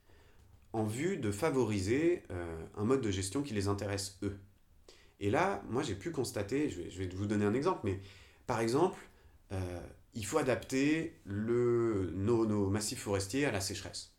en 0.72 0.84
vue 0.84 1.16
de 1.16 1.30
favoriser 1.30 2.22
euh, 2.30 2.64
un 2.76 2.84
mode 2.84 3.00
de 3.00 3.10
gestion 3.10 3.42
qui 3.42 3.54
les 3.54 3.68
intéresse 3.68 4.18
eux. 4.22 4.38
Et 5.18 5.30
là, 5.30 5.62
moi 5.68 5.82
j'ai 5.82 5.94
pu 5.94 6.10
constater, 6.10 6.70
je 6.70 6.82
vais, 6.82 6.90
je 6.90 6.98
vais 6.98 7.08
vous 7.08 7.26
donner 7.26 7.44
un 7.44 7.54
exemple, 7.54 7.80
mais 7.84 8.00
par 8.46 8.60
exemple, 8.60 8.98
euh, 9.52 9.80
il 10.14 10.24
faut 10.24 10.38
adapter 10.38 11.14
le, 11.24 12.12
nos, 12.14 12.46
nos 12.46 12.68
massifs 12.70 13.00
forestiers 13.00 13.44
à 13.44 13.52
la 13.52 13.60
sécheresse. 13.60 14.12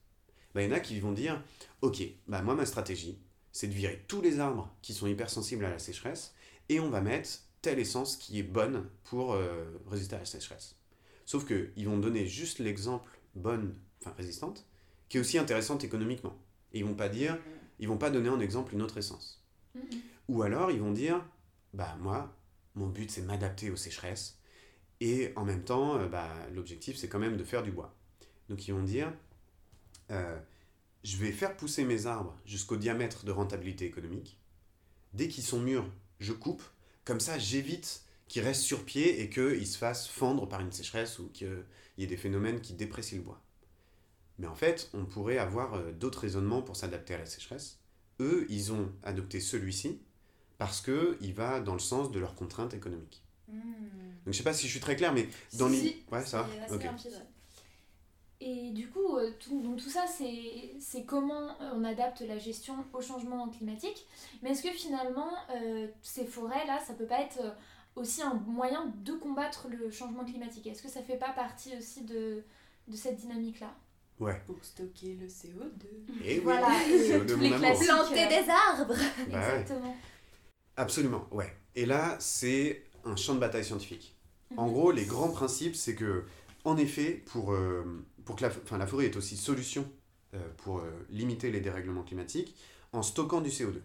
Ben, 0.54 0.62
il 0.62 0.70
y 0.70 0.74
en 0.74 0.76
a 0.76 0.80
qui 0.80 1.00
vont 1.00 1.14
dire, 1.14 1.42
ok, 1.82 2.04
bah, 2.28 2.42
moi 2.42 2.56
ma 2.56 2.66
stratégie, 2.66 3.18
c'est 3.52 3.68
de 3.68 3.74
virer 3.74 4.04
tous 4.08 4.22
les 4.22 4.40
arbres 4.40 4.74
qui 4.82 4.94
sont 4.94 5.08
hypersensibles 5.08 5.66
à 5.66 5.70
la 5.70 5.80
sécheresse, 5.80 6.36
et 6.70 6.80
on 6.80 6.90
va 6.90 7.02
mettre 7.02 7.30
telle 7.62 7.80
essence 7.80 8.16
qui 8.18 8.40
est 8.40 8.44
bonne 8.44 8.90
pour 9.04 9.34
euh, 9.34 9.66
résister 9.88 10.16
à 10.16 10.20
la 10.20 10.26
sécheresse. 10.26 10.76
Sauf 11.26 11.46
qu'ils 11.46 11.88
vont 11.88 11.98
donner 11.98 12.26
juste 12.26 12.60
l'exemple 12.60 13.20
bonne, 13.36 13.76
enfin 14.02 14.14
résistante, 14.18 14.66
qui 15.10 15.18
est 15.18 15.20
aussi 15.20 15.38
intéressante 15.38 15.84
économiquement. 15.84 16.38
Et 16.74 16.80
ils 16.80 16.86
vont 16.86 16.96
pas 16.96 17.10
dire, 17.10 17.38
ils 17.80 17.88
vont 17.88 17.98
pas 17.98 18.10
donner 18.10 18.30
en 18.30 18.40
exemple 18.40 18.74
une 18.74 18.82
autre 18.82 18.98
essence. 18.98 19.44
Mhm. 19.76 19.82
Ou 20.30 20.44
alors 20.44 20.72
ils 20.72 20.80
vont 20.80 20.92
dire, 20.92 21.24
bah 21.74 21.98
moi, 22.00 22.36
mon 22.76 22.88
but 22.88 23.12
c'est 23.12 23.22
m'adapter 23.22 23.70
aux 23.70 23.76
sécheresses, 23.76 24.40
et 25.00 25.34
en 25.36 25.44
même 25.44 25.64
temps, 25.64 25.98
euh, 25.98 26.08
bah, 26.08 26.30
l'objectif 26.54 26.96
c'est 26.98 27.08
quand 27.08 27.20
même 27.20 27.38
de 27.38 27.44
faire 27.44 27.64
du 27.64 27.72
bois. 27.72 27.96
Donc 28.50 28.68
ils 28.68 28.74
vont 28.74 28.84
dire, 28.84 29.12
euh, 30.12 30.40
je 31.04 31.18
vais 31.18 31.32
faire 31.32 31.58
pousser 31.58 31.84
mes 31.84 32.06
arbres 32.06 32.38
jusqu'au 32.46 32.78
diamètre 32.78 33.26
de 33.26 33.32
rentabilité 33.32 33.86
économique. 33.86 34.40
Dès 35.14 35.28
qu'ils 35.28 35.44
sont 35.44 35.60
mûrs, 35.60 35.90
je 36.20 36.34
coupe. 36.34 36.64
Comme 37.04 37.20
ça, 37.20 37.40
j'évite 37.40 38.04
qu'ils 38.32 38.44
restent 38.44 38.62
sur 38.64 38.86
pied 38.86 39.22
et 39.22 39.30
qu'ils 39.30 39.68
se 39.68 39.78
fassent 39.78 40.08
fendre 40.08 40.48
par 40.48 40.62
une 40.62 40.72
sécheresse 40.72 41.20
ou 41.20 41.30
qu'il 41.30 41.66
y 41.98 42.04
ait 42.04 42.08
des 42.08 42.18
phénomènes 42.18 42.62
qui 42.62 42.74
déprécient 42.74 43.18
le 43.18 43.24
bois. 43.24 43.42
Mais 44.40 44.48
en 44.48 44.56
fait, 44.56 44.90
on 44.94 45.06
pourrait 45.06 45.38
avoir 45.38 45.76
euh, 45.76 45.92
d'autres 45.92 46.20
raisonnements 46.22 46.62
pour 46.62 46.76
s'adapter 46.76 47.14
à 47.14 47.18
la 47.20 47.26
sécheresse. 47.26 47.80
Eux, 48.20 48.46
ils 48.50 48.72
ont 48.72 48.92
adopté 49.04 49.40
celui-ci 49.40 50.02
parce 50.58 50.82
qu'il 50.82 51.34
va 51.34 51.60
dans 51.60 51.74
le 51.74 51.80
sens 51.80 52.12
de 52.12 52.20
leurs 52.20 52.36
contraintes 52.36 52.74
économiques. 52.74 53.24
Hmm. 53.48 54.16
Donc 54.26 54.34
je 54.34 54.38
sais 54.38 54.44
pas 54.44 54.54
si 54.54 54.68
je 54.68 54.72
suis 54.72 54.80
très 54.80 54.96
clair, 54.96 55.14
mais 55.14 55.28
dans 55.54 55.68
Si, 55.70 55.76
les... 55.76 55.80
si, 55.90 56.06
Ouais, 56.12 56.24
ça 56.26 56.44
va 56.44 56.64
assez 56.64 56.76
Ok. 56.76 56.84
limpide, 56.84 57.12
ouais. 57.12 57.28
Et 58.44 58.72
du 58.72 58.90
coup, 58.90 59.18
euh, 59.18 59.32
tout, 59.40 59.62
donc 59.62 59.78
tout 59.78 59.90
ça, 59.90 60.06
c'est 60.08 61.04
comment 61.06 61.50
euh, 61.62 61.74
on 61.76 61.84
adapte 61.84 62.22
la 62.22 62.40
gestion 62.40 62.74
au 62.94 63.02
changement 63.02 63.48
climatique. 63.50 64.08
Mais 64.42 64.52
est-ce 64.52 64.64
que 64.64 64.72
finalement, 64.72 65.30
euh, 65.52 65.88
ces 66.02 66.26
forêts-là, 66.26 66.80
ça 66.80 66.96
peut 66.96 67.06
pas 67.06 67.22
être 67.22 67.40
aussi 67.96 68.22
un 68.22 68.34
moyen 68.34 68.92
de 69.04 69.14
combattre 69.14 69.68
le 69.70 69.92
changement 69.92 70.24
climatique 70.24 70.68
Est-ce 70.68 70.82
que 70.82 70.90
ça 70.90 71.02
fait 71.02 71.18
pas 71.18 71.32
partie 71.34 71.78
aussi 71.78 72.04
de, 72.04 72.44
de 72.88 72.96
cette 72.96 73.18
dynamique-là? 73.18 73.74
Ouais. 74.20 74.40
Pour 74.46 74.64
stocker 74.64 75.16
le 75.20 75.28
CO2. 75.28 76.24
Et 76.24 76.36
oui, 76.36 76.42
Voilà, 76.44 76.68
c'est 76.88 77.10
et 77.10 77.20
de 77.20 77.34
tous 77.34 77.38
mon 77.38 77.42
les 77.44 77.54
amour. 77.54 77.60
classiques. 77.60 77.88
Planter 77.88 78.28
des 78.28 78.50
arbres 78.50 78.94
Bah 78.96 79.40
ouais. 79.40 79.62
Exactement. 79.62 79.96
Absolument, 80.78 81.28
ouais. 81.32 81.52
Et 81.76 81.86
là, 81.86 82.16
c'est 82.20 82.84
un 83.04 83.16
champ 83.16 83.34
de 83.36 83.40
bataille 83.40 83.66
scientifique. 83.66 84.16
En 84.58 84.68
Mhm. 84.68 84.74
gros, 84.74 84.92
les 84.92 85.06
grands 85.06 85.30
principes, 85.32 85.76
c'est 85.76 85.96
que, 85.96 86.24
en 86.66 86.78
effet, 86.78 87.24
pour, 87.28 87.52
euh, 87.54 87.84
pour 88.26 88.36
que 88.36 88.44
la, 88.44 88.50
enfin, 88.50 88.78
la 88.78 88.88
forêt 88.88 89.06
est 89.06 89.16
aussi 89.16 89.38
solution 89.38 89.90
euh, 90.34 90.40
pour 90.58 90.80
euh, 90.80 90.92
limiter 91.10 91.52
les 91.52 91.60
dérèglements 91.62 92.04
climatiques 92.04 92.56
en 92.94 93.02
stockant 93.04 93.42
du 93.42 93.50
CO2. 93.50 93.82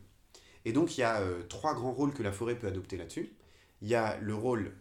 Et 0.64 0.72
donc, 0.72 0.96
il 0.98 1.00
y 1.00 1.04
a 1.04 1.20
euh, 1.20 1.42
trois 1.48 1.74
grands 1.74 1.92
rôles 1.92 2.12
que 2.12 2.22
la 2.22 2.32
forêt 2.32 2.56
peut 2.56 2.66
adopter 2.66 2.96
là-dessus. 2.96 3.32
Il 3.82 3.88
y 3.88 3.94
a 3.94 4.18
le 4.20 4.34
rôle 4.34 4.72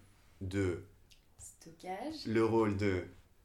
de, 0.41 0.83
Stockage. 1.39 2.25
le 2.27 2.45
rôle 2.45 2.77
de 2.77 3.03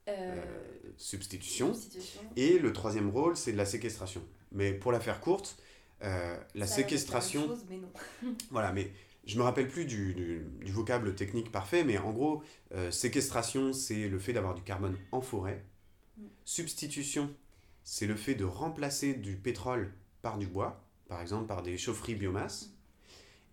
Euh, 0.08 0.12
euh, 0.12 0.92
substitution. 0.96 1.74
substitution. 1.74 2.20
Et 2.36 2.58
le 2.58 2.72
troisième 2.72 3.10
rôle, 3.10 3.36
c'est 3.36 3.52
de 3.52 3.56
la 3.56 3.66
séquestration. 3.66 4.22
Mais 4.52 4.72
pour 4.72 4.92
la 4.92 5.00
faire 5.00 5.20
courte, 5.20 5.56
euh, 6.02 6.36
la 6.54 6.66
Ça, 6.66 6.76
séquestration... 6.76 7.46
chose, 7.46 7.64
mais 7.68 7.76
non. 7.78 7.92
Voilà, 8.50 8.72
mais 8.72 8.90
je 9.24 9.36
me 9.38 9.42
rappelle 9.42 9.68
plus 9.68 9.84
du, 9.84 10.14
du- 10.14 10.44
du 10.64 10.72
vocable 10.72 11.14
technique 11.14 11.52
parfait, 11.52 11.84
mais 11.84 11.98
en 11.98 12.10
gros, 12.12 12.42
euh, 12.72 12.90
séquestration, 12.90 13.72
c'est 13.72 14.08
le 14.08 14.18
fait 14.18 14.32
d'avoir 14.32 14.54
du 14.54 14.62
carbone 14.62 14.96
en 15.12 15.20
forêt. 15.20 15.64
Mm. 16.16 16.22
Substitution, 16.44 17.30
c'est 17.84 18.06
le 18.06 18.16
fait 18.16 18.34
de 18.34 18.44
remplacer 18.44 19.14
du 19.14 19.36
pétrole 19.36 19.92
par 20.22 20.38
du 20.38 20.46
bois, 20.46 20.82
par 21.08 21.20
exemple 21.20 21.46
par 21.46 21.62
des 21.62 21.76
chaufferies 21.78 22.14
biomasse. 22.14 22.70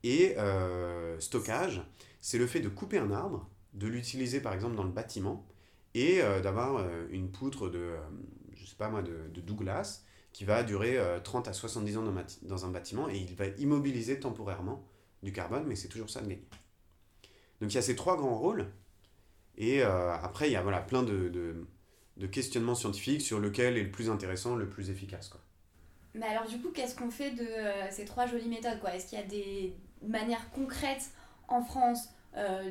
Et 0.04 0.36
euh, 0.38 1.20
stockage, 1.20 1.82
c'est 2.22 2.38
le 2.38 2.48
fait 2.48 2.60
de 2.60 2.70
couper 2.70 2.98
un 2.98 3.12
arbre, 3.12 3.50
de 3.74 3.88
l'utiliser 3.88 4.42
par 4.42 4.54
exemple 4.54 4.76
dans 4.76 4.84
le 4.84 4.92
bâtiment, 4.92 5.46
et 5.94 6.22
euh, 6.22 6.42
d'avoir 6.42 6.78
euh, 6.78 7.08
une 7.10 7.32
poutre 7.32 7.70
de, 7.70 7.96
je 8.54 8.66
sais 8.66 8.76
pas 8.76 8.90
moi, 8.90 9.02
de, 9.02 9.42
Douglas, 9.42 10.04
qui 10.34 10.46
va 10.46 10.64
durer 10.64 10.98
euh, 10.98 11.20
30 11.20 11.48
à 11.48 11.54
70 11.54 11.98
ans 11.98 12.04
dans, 12.04 12.14
dans 12.44 12.66
un 12.66 12.70
bâtiment, 12.70 13.10
et 13.10 13.18
il 13.18 13.36
va 13.36 13.48
immobiliser 13.58 14.20
temporairement 14.20 14.86
du 15.24 15.32
carbone, 15.32 15.64
mais 15.68 15.76
c'est 15.76 15.88
toujours 15.88 16.10
ça 16.10 16.22
de 16.22 16.28
gagner. 16.28 16.46
Donc 17.62 17.72
il 17.72 17.76
y 17.76 17.80
a 17.80 17.82
ces 17.82 17.96
trois 17.96 18.18
grands 18.18 18.38
rôles, 18.38 18.68
et 19.58 19.82
après 19.82 20.48
il 20.48 20.54
y 20.54 20.56
a 20.56 20.62
voilà, 20.62 20.80
plein 20.82 21.02
de, 21.02 21.30
de, 22.18 22.28
questionnements 22.28 22.76
scientifiques 22.76 23.24
sur 23.24 23.40
lequel 23.40 23.78
est 23.78 23.84
le 23.84 23.90
plus 23.90 24.12
intéressant, 24.12 24.56
le 24.56 24.70
plus 24.70 24.92
efficace. 24.92 25.30
Quoi. 25.30 25.42
Mais 26.14 26.28
alors 26.28 26.46
du 26.46 26.60
coup, 26.60 26.70
qu'est-ce 26.70 26.96
qu'on 26.96 27.10
fait 27.10 27.32
de 27.32 27.48
ces 27.90 28.06
trois 28.06 28.28
jolies 28.28 28.50
méthodes 28.50 28.78
Est-ce 28.94 29.08
qu'il 29.08 29.18
y 29.18 29.22
a 29.22 29.26
des 29.26 29.74
manières 30.02 30.50
concrètes 30.52 31.10
en 31.48 31.62
France 31.64 32.10
euh, 32.36 32.70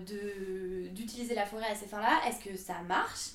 d'utiliser 0.90 1.34
la 1.34 1.46
forêt 1.46 1.66
à 1.66 1.74
ces 1.74 1.86
fins-là 1.86 2.20
Est-ce 2.28 2.44
que 2.44 2.56
ça 2.56 2.80
marche? 2.86 3.30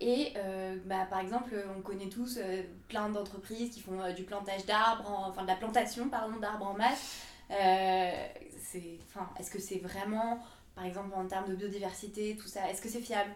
Et 0.00 0.32
euh, 0.36 0.76
bah, 0.86 1.06
par 1.10 1.20
exemple, 1.20 1.54
on 1.76 1.82
connaît 1.82 2.08
tous 2.08 2.38
euh, 2.38 2.62
plein 2.88 3.10
d'entreprises 3.10 3.70
qui 3.70 3.80
font 3.80 4.00
euh, 4.00 4.12
du 4.12 4.22
plantage 4.24 4.64
d'arbres, 4.64 5.10
en- 5.10 5.28
enfin 5.28 5.42
de 5.42 5.48
la 5.48 5.56
plantation 5.56 6.08
pardon 6.08 6.38
d'arbres 6.38 6.66
en 6.66 6.74
masse. 6.74 7.18
Euh, 7.50 8.10
c'est, 8.58 8.98
est-ce 9.38 9.50
que 9.50 9.58
c'est 9.60 9.78
vraiment, 9.78 10.40
par 10.74 10.84
exemple 10.86 11.12
en 11.14 11.26
termes 11.26 11.48
de 11.48 11.54
biodiversité, 11.56 12.36
tout 12.36 12.48
ça, 12.48 12.70
est-ce 12.70 12.80
que 12.80 12.88
c'est 12.88 13.00
fiable? 13.00 13.30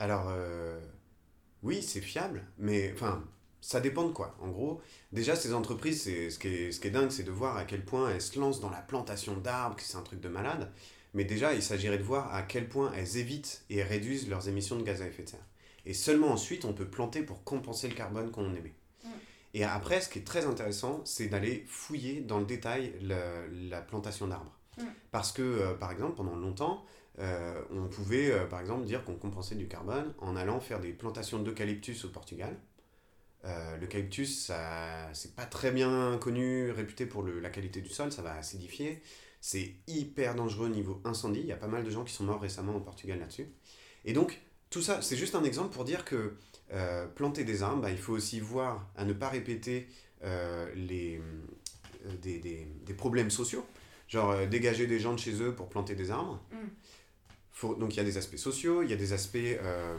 Alors, 0.00 0.28
euh, 0.30 0.80
oui, 1.62 1.82
c'est 1.82 2.00
fiable, 2.00 2.44
mais 2.58 2.92
enfin, 2.94 3.24
ça 3.60 3.80
dépend 3.80 4.06
de 4.06 4.12
quoi. 4.12 4.36
En 4.40 4.48
gros, 4.48 4.80
déjà, 5.12 5.34
ces 5.36 5.52
entreprises, 5.54 6.02
c'est, 6.02 6.30
ce, 6.30 6.38
qui 6.38 6.48
est, 6.48 6.72
ce 6.72 6.80
qui 6.80 6.88
est 6.88 6.90
dingue, 6.90 7.10
c'est 7.10 7.24
de 7.24 7.30
voir 7.30 7.56
à 7.56 7.64
quel 7.64 7.84
point 7.84 8.10
elles 8.10 8.20
se 8.22 8.38
lancent 8.38 8.60
dans 8.60 8.70
la 8.70 8.80
plantation 8.80 9.36
d'arbres, 9.36 9.76
que 9.76 9.82
c'est 9.82 9.96
un 9.96 10.02
truc 10.02 10.20
de 10.20 10.28
malade. 10.28 10.70
Mais 11.14 11.24
déjà, 11.24 11.54
il 11.54 11.62
s'agirait 11.62 11.98
de 11.98 12.02
voir 12.02 12.34
à 12.34 12.42
quel 12.42 12.68
point 12.68 12.92
elles 12.94 13.16
évitent 13.16 13.64
et 13.70 13.82
réduisent 13.82 14.28
leurs 14.28 14.48
émissions 14.48 14.76
de 14.76 14.82
gaz 14.82 15.02
à 15.02 15.06
effet 15.06 15.22
de 15.22 15.28
serre. 15.30 15.46
Et 15.86 15.94
seulement 15.94 16.28
ensuite, 16.28 16.64
on 16.64 16.72
peut 16.74 16.86
planter 16.86 17.22
pour 17.22 17.44
compenser 17.44 17.88
le 17.88 17.94
carbone 17.94 18.30
qu'on 18.30 18.54
émet. 18.54 18.74
Mm. 19.04 19.08
Et 19.54 19.64
après, 19.64 20.00
ce 20.02 20.08
qui 20.10 20.18
est 20.18 20.26
très 20.26 20.44
intéressant, 20.44 21.00
c'est 21.04 21.28
d'aller 21.28 21.64
fouiller 21.66 22.20
dans 22.20 22.38
le 22.38 22.44
détail 22.44 22.92
le- 23.00 23.68
la 23.70 23.80
plantation 23.80 24.26
d'arbres. 24.28 24.54
Mm. 24.76 24.82
Parce 25.10 25.32
que, 25.32 25.42
euh, 25.42 25.74
par 25.74 25.90
exemple, 25.90 26.14
pendant 26.16 26.36
longtemps, 26.36 26.84
euh, 27.20 27.60
on 27.72 27.88
pouvait, 27.88 28.30
euh, 28.30 28.44
par 28.46 28.60
exemple, 28.60 28.84
dire 28.84 29.02
qu'on 29.02 29.16
compensait 29.16 29.54
du 29.56 29.66
carbone 29.66 30.12
en 30.18 30.36
allant 30.36 30.60
faire 30.60 30.78
des 30.78 30.92
plantations 30.92 31.38
d'eucalyptus 31.38 32.04
au 32.04 32.10
Portugal. 32.10 32.54
Euh, 33.48 33.76
L'eucalyptus, 33.80 34.52
c'est 35.12 35.34
pas 35.34 35.46
très 35.46 35.70
bien 35.72 36.18
connu, 36.20 36.70
réputé 36.70 37.06
pour 37.06 37.22
le- 37.22 37.40
la 37.40 37.50
qualité 37.50 37.80
du 37.80 37.88
sol, 37.88 38.12
ça 38.12 38.22
va 38.22 38.34
acidifier. 38.34 39.02
C'est 39.40 39.72
hyper 39.86 40.34
dangereux 40.34 40.66
au 40.66 40.70
niveau 40.70 41.00
incendie. 41.04 41.40
Il 41.40 41.46
y 41.46 41.52
a 41.52 41.56
pas 41.56 41.68
mal 41.68 41.82
de 41.84 41.90
gens 41.90 42.04
qui 42.04 42.12
sont 42.12 42.24
morts 42.24 42.40
récemment 42.40 42.74
au 42.76 42.80
Portugal 42.80 43.18
là-dessus. 43.20 43.46
Et 44.04 44.12
donc, 44.12 44.40
tout 44.70 44.82
ça, 44.82 45.00
c'est 45.02 45.16
juste 45.16 45.34
un 45.34 45.44
exemple 45.44 45.72
pour 45.74 45.84
dire 45.84 46.04
que 46.04 46.34
euh, 46.72 47.06
planter 47.06 47.44
des 47.44 47.62
arbres, 47.62 47.80
bah, 47.82 47.90
il 47.90 47.98
faut 47.98 48.12
aussi 48.12 48.40
voir 48.40 48.86
à 48.96 49.04
ne 49.04 49.12
pas 49.14 49.28
répéter 49.30 49.88
euh, 50.24 50.70
les, 50.74 51.20
des, 52.22 52.38
des- 52.40 52.66
des 52.84 52.94
problèmes 52.94 53.30
sociaux. 53.30 53.64
genre 54.08 54.46
dégager 54.46 54.86
des 54.86 54.98
gens 54.98 55.12
de 55.14 55.18
chez 55.18 55.42
eux 55.42 55.54
pour 55.54 55.68
planter 55.68 55.94
des 55.94 56.10
arbres. 56.10 56.42
Mm. 56.50 56.56
Donc 57.62 57.94
il 57.94 57.96
y 57.96 58.00
a 58.00 58.04
des 58.04 58.16
aspects 58.18 58.36
sociaux, 58.36 58.82
il 58.82 58.90
y 58.90 58.92
a 58.92 58.96
des 58.96 59.12
aspects 59.12 59.36
euh, 59.36 59.96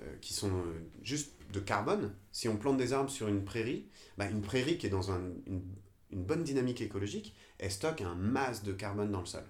euh, 0.00 0.16
qui 0.20 0.32
sont 0.32 0.50
euh, 0.50 0.80
juste 1.02 1.32
de 1.52 1.60
carbone. 1.60 2.14
Si 2.32 2.48
on 2.48 2.56
plante 2.56 2.78
des 2.78 2.92
arbres 2.92 3.10
sur 3.10 3.28
une 3.28 3.44
prairie, 3.44 3.86
bah, 4.16 4.26
une 4.30 4.40
prairie 4.40 4.78
qui 4.78 4.86
est 4.86 4.90
dans 4.90 5.10
un- 5.10 5.20
une, 5.46 5.62
bonne 6.10 6.42
dynamique 6.44 6.80
écologique, 6.82 7.34
elle 7.58 7.70
stocke 7.70 8.02
un 8.02 8.14
masse 8.14 8.62
de 8.62 8.72
carbone 8.72 9.10
dans 9.10 9.20
le 9.20 9.26
sol. 9.26 9.44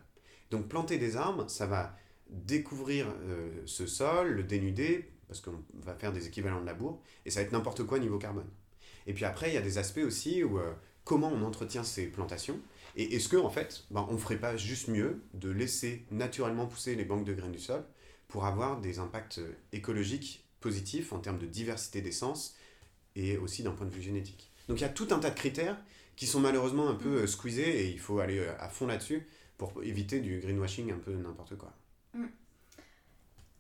Donc 0.51 0.69
planter 0.69 0.97
des 0.99 1.17
arbres, 1.17 1.49
ça 1.51 1.67
va 1.67 1.97
découvrir 2.29 3.07
ce 3.67 3.87
sol, 3.89 4.29
le 4.29 4.45
dénuder, 4.45 5.09
parce 5.27 5.41
qu'on 5.41 5.65
va 5.83 5.95
faire 5.97 6.13
des 6.13 6.29
équivalents 6.29 6.61
de 6.61 6.67
labour, 6.67 7.03
et 7.27 7.31
ça 7.31 7.41
va 7.41 7.47
être 7.47 7.53
n'importe 7.53 7.83
quoi 7.83 7.99
niveau 7.99 8.17
carbone. 8.19 8.47
Et 9.09 9.13
puis 9.13 9.25
après, 9.25 9.51
il 9.51 9.55
y 9.55 9.57
a 9.57 9.61
des 9.61 9.79
aspects 9.79 10.05
aussi 10.07 10.45
où 10.45 10.61
comment 11.05 11.33
on 11.33 11.43
entretient 11.43 11.83
ces 11.83 12.07
plantations, 12.07 12.61
et 12.97 13.17
est-ce 13.17 13.29
que 13.29 13.37
en 13.37 13.51
fait, 13.51 13.85
ben, 13.91 14.07
on 14.09 14.15
ne 14.15 14.19
ferait 14.19 14.39
pas 14.39 14.57
juste 14.57 14.89
mieux 14.89 15.23
de 15.35 15.51
laisser 15.51 16.05
naturellement 16.11 16.67
pousser 16.67 16.95
les 16.95 17.05
banques 17.05 17.25
de 17.25 17.33
graines 17.33 17.53
du 17.53 17.59
sol 17.59 17.85
pour 18.29 18.45
avoir 18.47 18.81
des 18.81 18.99
impacts 18.99 19.39
euh, 19.39 19.53
écologiques 19.73 20.45
positifs 20.61 21.13
en 21.13 21.19
termes 21.19 21.39
de 21.39 21.47
diversité 21.47 22.01
d'essence 22.01 22.57
et 23.17 23.37
aussi 23.37 23.63
d'un 23.63 23.73
point 23.73 23.87
de 23.87 23.93
vue 23.93 24.03
génétique? 24.03 24.51
Donc 24.69 24.79
il 24.79 24.83
y 24.83 24.87
a 24.87 24.91
tout 24.91 25.09
un 25.11 25.19
tas 25.19 25.31
de 25.31 25.35
critères 25.35 25.79
qui 26.17 26.27
sont 26.27 26.41
malheureusement 26.41 26.89
un 26.89 26.95
peu 26.95 27.23
euh, 27.23 27.27
squeezés 27.27 27.85
et 27.85 27.91
il 27.91 27.99
faut 27.99 28.21
aller 28.21 28.39
euh, 28.39 28.53
à 28.59 28.69
fond 28.69 28.87
là-dessus 28.87 29.27
pour 29.59 29.83
éviter 29.83 30.21
du 30.21 30.41
greenwashing 30.41 30.93
un 30.93 30.99
peu 30.99 31.13
n'importe 31.15 31.57
quoi. 31.57 31.73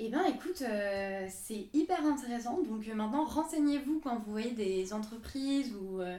Eh 0.05 0.09
bien, 0.09 0.27
écoute, 0.27 0.62
euh, 0.62 1.29
c'est 1.31 1.68
hyper 1.73 2.05
intéressant. 2.05 2.61
Donc 2.62 2.88
euh, 2.88 2.95
maintenant, 2.95 3.25
renseignez-vous 3.25 4.01
quand 4.01 4.18
vous 4.18 4.33
voyez 4.33 4.51
des 4.51 4.92
entreprises 4.92 5.73
ou 5.81 6.01
euh, 6.01 6.18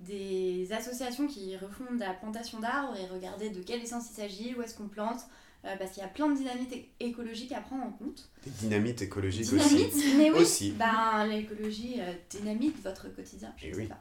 des 0.00 0.72
associations 0.72 1.26
qui 1.26 1.56
refont 1.56 1.92
de 1.94 2.00
la 2.00 2.12
plantation 2.14 2.60
d'arbres 2.60 2.96
et 2.96 3.06
regardez 3.06 3.50
de 3.50 3.60
quelle 3.62 3.82
essence 3.82 4.04
il 4.10 4.14
s'agit, 4.14 4.54
où 4.54 4.62
est-ce 4.62 4.74
qu'on 4.74 4.88
plante, 4.88 5.20
euh, 5.64 5.74
parce 5.78 5.92
qu'il 5.92 6.02
y 6.02 6.06
a 6.06 6.08
plein 6.08 6.28
de 6.28 6.36
dynamites 6.36 6.72
é- 6.72 6.88
écologiques 7.00 7.52
à 7.52 7.60
prendre 7.60 7.84
en 7.84 7.90
compte. 7.92 8.28
Des 8.44 8.50
dynamites 8.50 9.00
écologiques 9.02 9.46
Dynamite, 9.48 9.94
aussi. 9.94 10.14
mais 10.16 10.30
oui. 10.30 10.38
Aussi. 10.40 10.70
Ben, 10.72 11.26
l'écologie 11.26 11.96
euh, 12.00 12.12
dynamite 12.30 12.82
votre 12.82 13.08
quotidien, 13.14 13.52
je 13.56 13.66
Eh 13.68 13.72
sais 13.72 13.80
oui. 13.80 13.86
pas. 13.86 14.00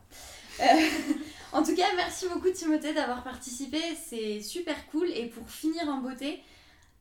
Euh, 0.61 0.87
en 1.53 1.63
tout 1.63 1.75
cas, 1.75 1.85
merci 1.95 2.27
beaucoup 2.27 2.49
Timothée 2.49 2.93
d'avoir 2.93 3.23
participé, 3.23 3.79
c'est 4.07 4.41
super 4.41 4.87
cool. 4.87 5.09
Et 5.11 5.27
pour 5.27 5.49
finir 5.49 5.87
en 5.87 6.01
beauté, 6.01 6.41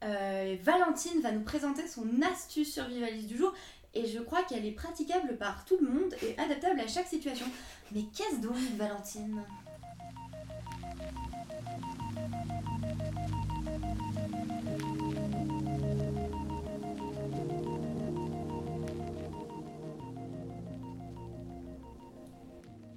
Valentine 0.01 1.21
va 1.23 1.31
nous 1.33 1.43
présenter 1.43 1.87
son 1.87 2.07
astuce 2.33 2.73
survivaliste 2.73 3.29
du 3.29 3.37
jour. 3.37 3.53
Et 3.95 4.07
je 4.07 4.21
crois 4.21 4.43
qu'elle 4.45 4.65
est 4.65 4.73
praticable 4.73 5.37
par 5.37 5.65
tout 5.65 5.77
le 5.81 5.89
monde 5.89 6.15
et 6.23 6.39
adaptable 6.39 6.81
à 6.81 6.87
chaque 6.87 7.07
situation. 7.07 7.47
Mais 7.93 8.05
qu'est-ce 8.15 8.41
donc, 8.41 8.57
Valentine? 8.77 9.43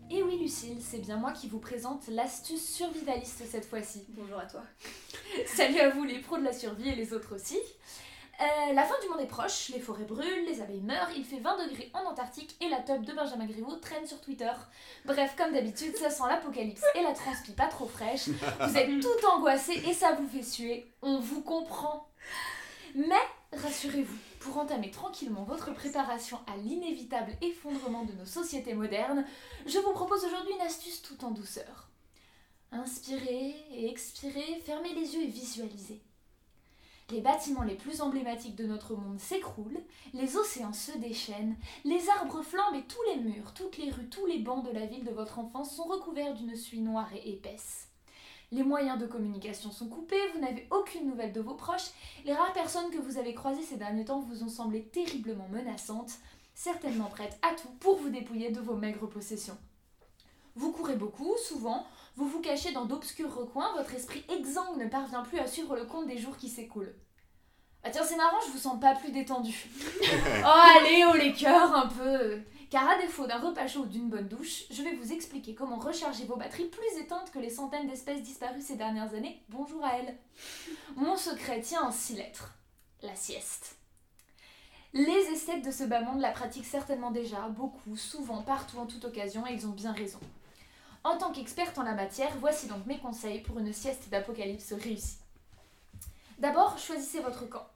Et 0.09 0.23
oui 0.23 0.37
Lucille, 0.39 0.77
c'est 0.81 0.99
bien 0.99 1.17
moi 1.17 1.33
qui 1.33 1.49
vous 1.49 1.59
présente 1.59 2.07
l'astuce 2.07 2.65
survivaliste 2.65 3.43
cette 3.51 3.65
fois-ci. 3.65 4.05
Bonjour 4.09 4.39
à 4.39 4.45
toi. 4.45 4.63
Salut 5.45 5.79
à 5.79 5.89
vous 5.89 6.05
les 6.05 6.19
pros 6.19 6.37
de 6.37 6.43
la 6.43 6.53
survie 6.53 6.87
et 6.87 6.95
les 6.95 7.11
autres 7.11 7.35
aussi. 7.35 7.57
Euh, 8.41 8.73
la 8.73 8.83
fin 8.83 8.95
du 9.01 9.07
monde 9.07 9.21
est 9.21 9.27
proche, 9.27 9.69
les 9.69 9.79
forêts 9.79 10.03
brûlent, 10.03 10.45
les 10.45 10.61
abeilles 10.61 10.81
meurent, 10.81 11.09
il 11.15 11.23
fait 11.23 11.39
20 11.39 11.67
degrés 11.67 11.89
en 11.93 12.09
Antarctique 12.09 12.57
et 12.61 12.67
la 12.67 12.79
top 12.79 13.01
de 13.03 13.13
Benjamin 13.13 13.45
Griveaux 13.45 13.77
traîne 13.77 14.05
sur 14.05 14.19
Twitter. 14.19 14.51
Bref, 15.05 15.35
comme 15.37 15.53
d'habitude, 15.53 15.95
ça 15.95 16.09
sent 16.09 16.23
l'apocalypse 16.27 16.83
et 16.95 17.01
la 17.01 17.13
transpi 17.13 17.53
pas 17.53 17.67
trop 17.67 17.87
fraîche. 17.87 18.27
Vous 18.27 18.77
êtes 18.77 19.01
tout 19.01 19.27
angoissé 19.27 19.81
et 19.87 19.93
ça 19.93 20.13
vous 20.13 20.27
fait 20.27 20.43
suer. 20.43 20.91
On 21.01 21.19
vous 21.19 21.41
comprend. 21.41 22.09
Mais 22.95 23.15
rassurez-vous, 23.53 24.17
pour 24.39 24.57
entamer 24.57 24.91
tranquillement 24.91 25.43
votre 25.43 25.73
préparation 25.73 26.39
à 26.53 26.57
l'inévitable 26.57 27.31
effondrement 27.41 28.03
de 28.03 28.13
nos 28.13 28.25
sociétés 28.25 28.73
modernes, 28.73 29.25
je 29.65 29.79
vous 29.79 29.91
propose 29.91 30.25
aujourd'hui 30.25 30.53
une 30.53 30.65
astuce 30.65 31.01
tout 31.01 31.23
en 31.23 31.31
douceur. 31.31 31.89
Inspirez 32.71 33.55
et 33.71 33.89
expirez, 33.89 34.61
fermez 34.65 34.93
les 34.93 35.15
yeux 35.15 35.23
et 35.23 35.27
visualisez. 35.27 36.01
Les 37.11 37.21
bâtiments 37.21 37.61
les 37.61 37.75
plus 37.75 38.01
emblématiques 38.01 38.55
de 38.55 38.65
notre 38.65 38.95
monde 38.95 39.19
s'écroulent, 39.19 39.79
les 40.13 40.37
océans 40.37 40.73
se 40.73 40.97
déchaînent, 40.97 41.55
les 41.83 42.09
arbres 42.09 42.41
flambent 42.41 42.75
et 42.75 42.87
tous 42.87 43.01
les 43.09 43.17
murs, 43.21 43.53
toutes 43.53 43.77
les 43.77 43.91
rues, 43.91 44.09
tous 44.09 44.25
les 44.25 44.39
bancs 44.39 44.65
de 44.65 44.71
la 44.71 44.87
ville 44.87 45.03
de 45.03 45.11
votre 45.11 45.37
enfance 45.37 45.75
sont 45.75 45.83
recouverts 45.83 46.33
d'une 46.33 46.55
suie 46.55 46.81
noire 46.81 47.09
et 47.13 47.29
épaisse. 47.29 47.89
Les 48.51 48.63
moyens 48.63 48.97
de 48.97 49.05
communication 49.05 49.71
sont 49.71 49.87
coupés, 49.87 50.27
vous 50.33 50.39
n'avez 50.39 50.67
aucune 50.71 51.07
nouvelle 51.07 51.33
de 51.33 51.41
vos 51.41 51.53
proches, 51.53 51.91
les 52.25 52.33
rares 52.33 52.53
personnes 52.53 52.89
que 52.89 53.01
vous 53.01 53.19
avez 53.19 53.35
croisées 53.35 53.61
ces 53.61 53.77
derniers 53.77 54.05
temps 54.05 54.21
vous 54.21 54.43
ont 54.43 54.49
semblé 54.49 54.85
terriblement 54.85 55.47
menaçantes, 55.49 56.13
certainement 56.55 57.09
prêtes 57.09 57.37
à 57.43 57.53
tout 57.53 57.69
pour 57.79 57.97
vous 57.97 58.09
dépouiller 58.09 58.49
de 58.49 58.61
vos 58.61 58.75
maigres 58.75 59.09
possessions. 59.09 59.57
Vous 60.55 60.71
courez 60.71 60.95
beaucoup, 60.95 61.33
souvent, 61.37 61.85
vous 62.15 62.27
vous 62.27 62.41
cachez 62.41 62.71
dans 62.71 62.85
d'obscurs 62.85 63.33
recoins, 63.33 63.73
votre 63.75 63.93
esprit 63.93 64.23
exsangue 64.29 64.77
ne 64.77 64.87
parvient 64.87 65.23
plus 65.23 65.39
à 65.39 65.47
suivre 65.47 65.75
le 65.75 65.85
compte 65.85 66.07
des 66.07 66.17
jours 66.17 66.37
qui 66.37 66.49
s'écoulent. 66.49 66.95
Ah 67.83 67.89
tiens, 67.91 68.03
c'est 68.03 68.15
marrant, 68.15 68.39
je 68.45 68.51
vous 68.51 68.57
sens 68.57 68.79
pas 68.79 68.95
plus 68.95 69.11
détendu. 69.11 69.69
oh 70.01 70.47
allez, 70.47 71.05
oh 71.07 71.15
les 71.15 71.33
cœurs, 71.33 71.75
un 71.75 71.87
peu. 71.87 72.41
Car 72.71 72.89
à 72.89 72.97
défaut 72.97 73.27
d'un 73.27 73.39
repas 73.39 73.67
chaud 73.67 73.81
ou 73.81 73.85
d'une 73.85 74.09
bonne 74.09 74.27
douche, 74.27 74.63
je 74.71 74.81
vais 74.81 74.95
vous 74.95 75.13
expliquer 75.13 75.53
comment 75.53 75.77
recharger 75.77 76.25
vos 76.25 76.35
batteries 76.35 76.69
plus 76.69 76.99
éteintes 76.99 77.31
que 77.31 77.39
les 77.39 77.51
centaines 77.51 77.87
d'espèces 77.87 78.23
disparues 78.23 78.61
ces 78.61 78.75
dernières 78.75 79.13
années. 79.13 79.43
Bonjour 79.49 79.83
à 79.85 79.97
elles. 79.97 80.17
Mon 80.95 81.15
secret 81.15 81.61
tient 81.61 81.83
en 81.83 81.91
six 81.91 82.15
lettres. 82.15 82.55
La 83.03 83.15
sieste. 83.15 83.75
Les 84.93 85.11
esthètes 85.11 85.63
de 85.63 85.71
ce 85.71 85.83
bas 85.83 86.01
monde 86.01 86.21
la 86.21 86.31
pratiquent 86.31 86.65
certainement 86.65 87.11
déjà, 87.11 87.49
beaucoup, 87.49 87.97
souvent, 87.97 88.41
partout, 88.41 88.77
en 88.77 88.85
toute 88.85 89.05
occasion, 89.05 89.45
et 89.45 89.53
ils 89.53 89.67
ont 89.67 89.71
bien 89.71 89.91
raison. 89.91 90.19
En 91.05 91.19
tant 91.19 91.31
qu'experte 91.31 91.77
en 91.77 91.83
la 91.83 91.93
matière, 91.93 92.35
voici 92.39 92.65
donc 92.65 92.83
mes 92.87 92.97
conseils 92.97 93.41
pour 93.41 93.59
une 93.59 93.71
sieste 93.71 94.09
d'apocalypse 94.09 94.73
réussie. 94.73 95.19
D'abord, 96.39 96.79
choisissez 96.79 97.19
votre 97.19 97.47
camp. 97.47 97.67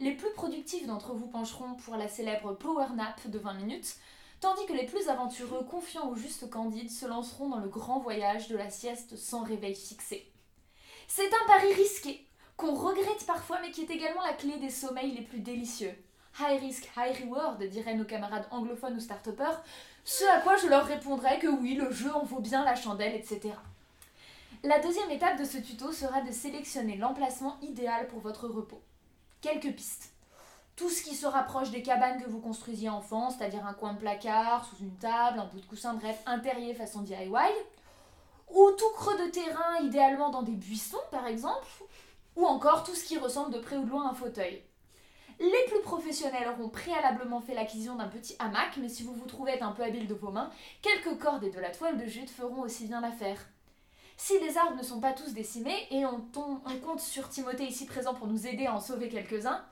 Les 0.00 0.10
plus 0.10 0.32
productifs 0.32 0.84
d'entre 0.84 1.14
vous 1.14 1.28
pencheront 1.28 1.74
pour 1.74 1.94
la 1.94 2.08
célèbre 2.08 2.54
power 2.54 2.88
nap 2.96 3.24
de 3.28 3.38
20 3.38 3.54
minutes, 3.54 3.94
tandis 4.40 4.66
que 4.66 4.72
les 4.72 4.84
plus 4.84 5.08
aventureux, 5.08 5.62
confiants 5.62 6.10
ou 6.10 6.16
juste 6.16 6.50
candides, 6.50 6.90
se 6.90 7.06
lanceront 7.06 7.50
dans 7.50 7.60
le 7.60 7.68
grand 7.68 8.00
voyage 8.00 8.48
de 8.48 8.56
la 8.56 8.68
sieste 8.68 9.16
sans 9.16 9.44
réveil 9.44 9.76
fixé. 9.76 10.28
C'est 11.06 11.32
un 11.32 11.46
pari 11.46 11.72
risqué, 11.72 12.26
qu'on 12.56 12.74
regrette 12.74 13.26
parfois, 13.28 13.60
mais 13.60 13.70
qui 13.70 13.82
est 13.82 13.90
également 13.90 14.24
la 14.24 14.32
clé 14.32 14.56
des 14.58 14.70
sommeils 14.70 15.12
les 15.12 15.22
plus 15.22 15.38
délicieux. 15.38 15.94
High 16.40 16.60
risk, 16.60 16.90
high 16.96 17.16
reward, 17.22 17.62
diraient 17.62 17.94
nos 17.94 18.04
camarades 18.04 18.48
anglophones 18.50 18.96
ou 18.96 19.00
start 19.00 19.28
ce 20.06 20.24
à 20.24 20.40
quoi 20.40 20.56
je 20.56 20.68
leur 20.68 20.86
répondrai 20.86 21.40
que 21.40 21.48
oui, 21.48 21.74
le 21.74 21.90
jeu 21.90 22.14
en 22.14 22.24
vaut 22.24 22.38
bien 22.38 22.64
la 22.64 22.76
chandelle, 22.76 23.16
etc. 23.16 23.52
La 24.62 24.78
deuxième 24.78 25.10
étape 25.10 25.36
de 25.36 25.44
ce 25.44 25.58
tuto 25.58 25.90
sera 25.90 26.20
de 26.20 26.30
sélectionner 26.30 26.96
l'emplacement 26.96 27.56
idéal 27.60 28.06
pour 28.06 28.20
votre 28.20 28.46
repos. 28.46 28.80
Quelques 29.40 29.74
pistes. 29.74 30.12
Tout 30.76 30.90
ce 30.90 31.02
qui 31.02 31.16
se 31.16 31.26
rapproche 31.26 31.70
des 31.72 31.82
cabanes 31.82 32.22
que 32.22 32.30
vous 32.30 32.38
construisiez 32.38 32.88
enfant, 32.88 33.30
c'est-à-dire 33.30 33.66
un 33.66 33.74
coin 33.74 33.94
de 33.94 33.98
placard, 33.98 34.64
sous 34.66 34.76
une 34.76 34.94
table, 34.94 35.40
un 35.40 35.46
bout 35.46 35.58
de 35.58 35.66
coussin, 35.66 35.94
bref, 35.94 36.22
un 36.26 36.38
terrier 36.38 36.72
façon 36.72 37.00
DIY. 37.00 37.26
Ou 38.54 38.70
tout 38.78 38.92
creux 38.94 39.18
de 39.18 39.30
terrain, 39.30 39.78
idéalement 39.82 40.30
dans 40.30 40.42
des 40.42 40.52
buissons 40.52 41.02
par 41.10 41.26
exemple. 41.26 41.66
Ou 42.36 42.46
encore 42.46 42.84
tout 42.84 42.94
ce 42.94 43.04
qui 43.04 43.18
ressemble 43.18 43.52
de 43.52 43.58
près 43.58 43.76
ou 43.76 43.84
de 43.84 43.90
loin 43.90 44.06
à 44.06 44.10
un 44.12 44.14
fauteuil. 44.14 44.62
Les 45.38 45.64
plus 45.68 45.82
professionnels 45.82 46.48
auront 46.48 46.70
préalablement 46.70 47.40
fait 47.40 47.54
l'acquisition 47.54 47.96
d'un 47.96 48.08
petit 48.08 48.36
hamac, 48.38 48.78
mais 48.78 48.88
si 48.88 49.02
vous 49.02 49.12
vous 49.12 49.26
trouvez 49.26 49.52
être 49.52 49.62
un 49.62 49.72
peu 49.72 49.82
habile 49.82 50.06
de 50.06 50.14
vos 50.14 50.30
mains, 50.30 50.50
quelques 50.80 51.18
cordes 51.18 51.44
et 51.44 51.50
de 51.50 51.60
la 51.60 51.70
toile 51.70 51.98
de 51.98 52.06
jute 52.06 52.30
feront 52.30 52.62
aussi 52.62 52.86
bien 52.86 53.00
l'affaire. 53.00 53.38
Si 54.16 54.38
les 54.40 54.56
arbres 54.56 54.78
ne 54.78 54.82
sont 54.82 55.00
pas 55.00 55.12
tous 55.12 55.34
décimés, 55.34 55.86
et 55.90 56.06
on, 56.06 56.24
on 56.34 56.78
compte 56.78 57.00
sur 57.00 57.28
Timothée 57.28 57.66
ici 57.66 57.84
présent 57.84 58.14
pour 58.14 58.28
nous 58.28 58.46
aider 58.46 58.64
à 58.64 58.74
en 58.74 58.80
sauver 58.80 59.10
quelques-uns, 59.10 59.62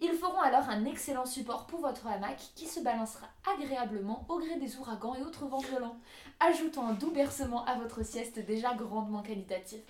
ils 0.00 0.12
feront 0.12 0.40
alors 0.40 0.68
un 0.68 0.84
excellent 0.84 1.24
support 1.24 1.66
pour 1.66 1.80
votre 1.80 2.06
hamac 2.08 2.38
qui 2.56 2.66
se 2.66 2.80
balancera 2.80 3.28
agréablement 3.54 4.26
au 4.28 4.38
gré 4.38 4.56
des 4.58 4.76
ouragans 4.76 5.14
et 5.14 5.22
autres 5.22 5.46
vents 5.46 5.60
violents, 5.60 5.96
ajoutant 6.40 6.88
un 6.88 6.92
doux 6.94 7.12
bercement 7.12 7.64
à 7.64 7.76
votre 7.76 8.04
sieste 8.04 8.40
déjà 8.40 8.74
grandement 8.74 9.22
qualitative. 9.22 9.84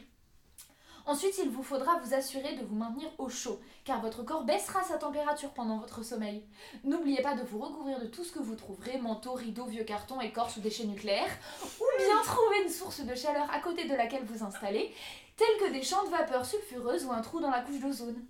Ensuite, 1.06 1.38
il 1.38 1.50
vous 1.50 1.62
faudra 1.62 2.00
vous 2.00 2.14
assurer 2.14 2.56
de 2.56 2.64
vous 2.64 2.74
maintenir 2.74 3.08
au 3.18 3.28
chaud, 3.28 3.60
car 3.84 4.00
votre 4.00 4.24
corps 4.24 4.42
baissera 4.42 4.82
sa 4.82 4.98
température 4.98 5.50
pendant 5.50 5.78
votre 5.78 6.02
sommeil. 6.02 6.42
N'oubliez 6.82 7.22
pas 7.22 7.36
de 7.36 7.44
vous 7.44 7.60
recouvrir 7.60 8.00
de 8.00 8.06
tout 8.06 8.24
ce 8.24 8.32
que 8.32 8.40
vous 8.40 8.56
trouverez, 8.56 8.98
manteaux, 8.98 9.34
rideaux, 9.34 9.66
vieux 9.66 9.84
cartons, 9.84 10.20
écorces 10.20 10.56
ou 10.56 10.60
déchets 10.60 10.86
nucléaires, 10.86 11.38
ou 11.62 11.84
bien 11.98 12.22
trouver 12.24 12.64
une 12.64 12.72
source 12.72 13.02
de 13.02 13.14
chaleur 13.14 13.48
à 13.52 13.60
côté 13.60 13.86
de 13.86 13.94
laquelle 13.94 14.24
vous 14.24 14.42
installez, 14.42 14.92
tels 15.36 15.58
que 15.60 15.72
des 15.72 15.82
champs 15.82 16.04
de 16.04 16.10
vapeur 16.10 16.44
sulfureuse 16.44 17.04
ou 17.04 17.12
un 17.12 17.22
trou 17.22 17.38
dans 17.38 17.50
la 17.50 17.60
couche 17.60 17.78
d'ozone. 17.78 18.20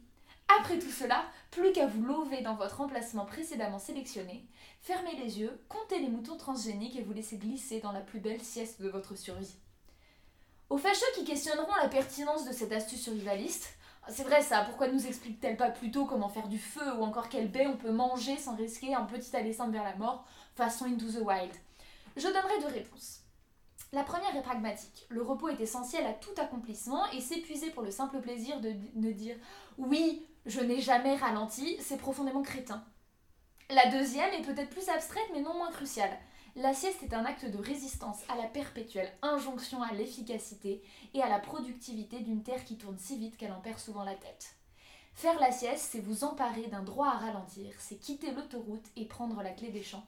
Après 0.60 0.78
tout 0.78 0.90
cela, 0.90 1.24
plus 1.50 1.72
qu'à 1.72 1.86
vous 1.86 2.04
lever 2.04 2.42
dans 2.42 2.56
votre 2.56 2.82
emplacement 2.82 3.24
précédemment 3.24 3.78
sélectionné, 3.78 4.44
fermez 4.82 5.16
les 5.16 5.40
yeux, 5.40 5.58
comptez 5.70 5.98
les 5.98 6.08
moutons 6.08 6.36
transgéniques 6.36 6.96
et 6.96 7.02
vous 7.02 7.14
laissez 7.14 7.38
glisser 7.38 7.80
dans 7.80 7.92
la 7.92 8.00
plus 8.00 8.20
belle 8.20 8.42
sieste 8.42 8.82
de 8.82 8.90
votre 8.90 9.16
survie. 9.16 9.56
Aux 10.68 10.78
fâcheux 10.78 11.06
qui 11.14 11.24
questionneront 11.24 11.74
la 11.80 11.88
pertinence 11.88 12.44
de 12.44 12.52
cette 12.52 12.72
astuce 12.72 13.00
survivaliste, 13.00 13.74
c'est 14.08 14.24
vrai 14.24 14.42
ça, 14.42 14.62
pourquoi 14.62 14.88
ne 14.88 14.94
nous 14.94 15.06
explique-t-elle 15.06 15.56
pas 15.56 15.70
plutôt 15.70 16.06
comment 16.06 16.28
faire 16.28 16.48
du 16.48 16.58
feu 16.58 16.94
ou 16.98 17.02
encore 17.02 17.28
quelle 17.28 17.50
baie 17.50 17.66
on 17.66 17.76
peut 17.76 17.92
manger 17.92 18.36
sans 18.36 18.56
risquer 18.56 18.94
un 18.94 19.04
petit 19.04 19.34
aller 19.36 19.52
simple 19.52 19.72
vers 19.72 19.84
la 19.84 19.96
mort, 19.96 20.26
façon 20.54 20.86
Into 20.86 21.06
the 21.06 21.22
Wild? 21.22 21.52
Je 22.16 22.26
donnerai 22.26 22.60
deux 22.60 22.72
réponses. 22.72 23.20
La 23.92 24.02
première 24.02 24.34
est 24.34 24.42
pragmatique. 24.42 25.06
Le 25.08 25.22
repos 25.22 25.48
est 25.48 25.60
essentiel 25.60 26.04
à 26.04 26.12
tout 26.12 26.34
accomplissement 26.36 27.08
et 27.12 27.20
s'épuiser 27.20 27.70
pour 27.70 27.82
le 27.82 27.92
simple 27.92 28.20
plaisir 28.20 28.60
de, 28.60 28.72
de 28.94 29.12
dire 29.12 29.36
oui, 29.78 30.26
je 30.46 30.60
n'ai 30.60 30.80
jamais 30.80 31.14
ralenti, 31.14 31.76
c'est 31.80 31.96
profondément 31.96 32.42
crétin. 32.42 32.84
La 33.70 33.88
deuxième 33.90 34.32
est 34.34 34.42
peut-être 34.42 34.70
plus 34.70 34.88
abstraite 34.88 35.30
mais 35.32 35.40
non 35.40 35.54
moins 35.54 35.70
cruciale. 35.70 36.16
La 36.58 36.72
sieste 36.72 37.02
est 37.02 37.12
un 37.12 37.26
acte 37.26 37.44
de 37.44 37.58
résistance 37.58 38.20
à 38.30 38.34
la 38.34 38.46
perpétuelle 38.48 39.12
injonction 39.20 39.82
à 39.82 39.92
l'efficacité 39.92 40.82
et 41.12 41.20
à 41.20 41.28
la 41.28 41.38
productivité 41.38 42.20
d'une 42.20 42.42
terre 42.42 42.64
qui 42.64 42.78
tourne 42.78 42.96
si 42.96 43.18
vite 43.18 43.36
qu'elle 43.36 43.52
en 43.52 43.60
perd 43.60 43.78
souvent 43.78 44.04
la 44.04 44.14
tête. 44.14 44.54
Faire 45.12 45.38
la 45.38 45.52
sieste, 45.52 45.90
c'est 45.90 46.00
vous 46.00 46.24
emparer 46.24 46.66
d'un 46.68 46.82
droit 46.82 47.08
à 47.08 47.18
ralentir, 47.18 47.74
c'est 47.78 47.96
quitter 47.96 48.30
l'autoroute 48.30 48.86
et 48.96 49.04
prendre 49.04 49.42
la 49.42 49.50
clé 49.50 49.68
des 49.68 49.82
champs. 49.82 50.06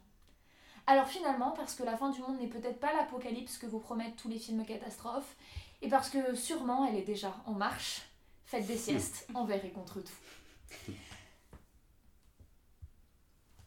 Alors 0.86 1.06
finalement, 1.06 1.50
parce 1.50 1.74
que 1.74 1.82
la 1.82 1.98
fin 1.98 2.08
du 2.08 2.22
monde 2.22 2.40
n'est 2.40 2.48
peut-être 2.48 2.80
pas 2.80 2.94
l'apocalypse 2.94 3.58
que 3.58 3.66
vous 3.66 3.78
promettent 3.78 4.16
tous 4.16 4.30
les 4.30 4.38
films 4.38 4.64
catastrophes, 4.64 5.36
et 5.82 5.88
parce 5.88 6.08
que 6.08 6.34
sûrement 6.34 6.86
elle 6.86 6.96
est 6.96 7.02
déjà 7.02 7.36
en 7.44 7.52
marche, 7.52 8.08
faites 8.46 8.66
des 8.66 8.78
siestes 8.78 9.28
envers 9.34 9.62
et 9.66 9.70
contre 9.70 10.00
tout. 10.00 10.86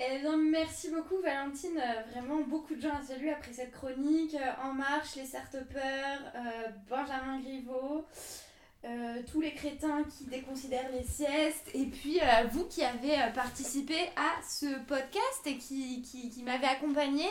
Eh 0.04 0.18
merci 0.50 0.90
beaucoup 0.90 1.22
Valentine. 1.22 1.78
Euh, 1.78 2.02
Vraiment 2.12 2.42
beaucoup 2.42 2.74
de 2.74 2.82
gens 2.82 2.96
à 3.00 3.04
saluer 3.04 3.32
après 3.32 3.54
cette 3.54 3.72
chronique. 3.72 4.34
Euh, 4.34 4.64
En 4.68 4.74
Marche, 4.74 5.16
les 5.16 5.26
Sartepeurs, 5.26 6.20
euh, 6.36 6.70
Benjamin 6.90 7.40
Griveaux, 7.40 8.06
tous 9.32 9.42
les 9.42 9.54
crétins 9.54 10.04
qui 10.06 10.26
déconsidèrent 10.26 10.90
les 10.92 11.04
siestes, 11.04 11.70
et 11.76 11.86
puis 11.86 12.20
vous 12.52 12.66
qui 12.66 12.84
avez 12.84 13.16
participé 13.36 13.94
à 14.16 14.42
ce 14.42 14.80
podcast 14.86 15.42
et 15.46 15.58
qui, 15.58 16.02
qui, 16.02 16.32
qui 16.32 16.42
m'avez 16.42 16.66
accompagné. 16.66 17.26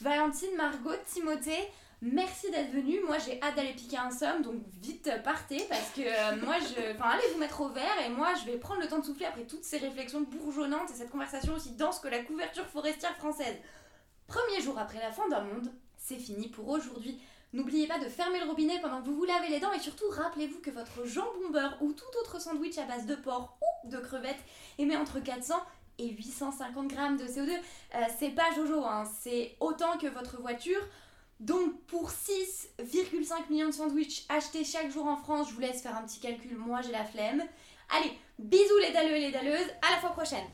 Valentine, 0.00 0.54
Margot, 0.58 0.92
Timothée. 1.06 1.70
Merci 2.02 2.50
d'être 2.50 2.70
venus. 2.70 3.00
Moi, 3.06 3.18
j'ai 3.18 3.42
hâte 3.42 3.56
d'aller 3.56 3.74
piquer 3.74 3.98
un 3.98 4.10
somme, 4.10 4.42
donc 4.42 4.54
vite 4.80 5.10
partez 5.22 5.66
parce 5.68 5.90
que 5.90 6.00
euh, 6.00 6.36
moi, 6.42 6.54
je, 6.58 6.94
enfin, 6.94 7.10
allez 7.10 7.32
vous 7.34 7.38
mettre 7.38 7.60
au 7.60 7.68
vert 7.68 8.00
et 8.06 8.08
moi, 8.08 8.28
je 8.34 8.50
vais 8.50 8.56
prendre 8.56 8.80
le 8.80 8.88
temps 8.88 9.00
de 9.00 9.04
souffler 9.04 9.26
après 9.26 9.44
toutes 9.44 9.64
ces 9.64 9.76
réflexions 9.76 10.22
bourgeonnantes 10.22 10.90
et 10.90 10.94
cette 10.94 11.10
conversation 11.10 11.54
aussi 11.54 11.72
dense 11.72 11.98
que 11.98 12.08
la 12.08 12.22
couverture 12.22 12.64
forestière 12.66 13.14
française. 13.16 13.56
Premier 14.26 14.62
jour 14.62 14.78
après 14.78 14.98
la 14.98 15.12
fin 15.12 15.28
d'un 15.28 15.42
monde, 15.42 15.70
c'est 15.98 16.16
fini 16.16 16.48
pour 16.48 16.68
aujourd'hui. 16.68 17.20
N'oubliez 17.52 17.86
pas 17.86 17.98
de 17.98 18.08
fermer 18.08 18.38
le 18.38 18.46
robinet 18.46 18.80
pendant 18.80 19.02
que 19.02 19.06
vous 19.06 19.16
vous 19.16 19.24
lavez 19.24 19.48
les 19.48 19.60
dents 19.60 19.72
et 19.72 19.80
surtout 19.80 20.08
rappelez-vous 20.08 20.60
que 20.60 20.70
votre 20.70 21.04
jambon 21.04 21.50
beurre 21.50 21.76
ou 21.82 21.92
tout 21.92 22.04
autre 22.22 22.40
sandwich 22.40 22.78
à 22.78 22.84
base 22.84 23.06
de 23.06 23.16
porc 23.16 23.58
ou 23.84 23.88
de 23.88 23.98
crevettes 23.98 24.42
émet 24.78 24.96
entre 24.96 25.18
400 25.18 25.54
et 25.98 26.08
850 26.08 26.88
grammes 26.88 27.16
de 27.16 27.24
CO2. 27.24 27.50
Euh, 27.50 27.98
c'est 28.18 28.30
pas 28.30 28.54
Jojo, 28.54 28.84
hein, 28.84 29.04
c'est 29.20 29.56
autant 29.60 29.98
que 29.98 30.06
votre 30.06 30.40
voiture. 30.40 30.80
Donc 31.40 31.80
pour 31.86 32.10
6,5 32.10 33.50
millions 33.50 33.68
de 33.68 33.74
sandwichs 33.74 34.26
achetés 34.28 34.62
chaque 34.62 34.90
jour 34.90 35.06
en 35.06 35.16
France, 35.16 35.48
je 35.48 35.54
vous 35.54 35.60
laisse 35.60 35.80
faire 35.80 35.96
un 35.96 36.02
petit 36.02 36.20
calcul, 36.20 36.54
moi 36.56 36.82
j'ai 36.82 36.92
la 36.92 37.04
flemme. 37.04 37.42
Allez, 37.88 38.12
bisous 38.38 38.78
les 38.82 38.92
dalleux 38.92 39.16
et 39.16 39.20
les 39.20 39.32
dalleuses, 39.32 39.70
à 39.80 39.90
la 39.90 40.00
fois 40.00 40.10
prochaine 40.10 40.44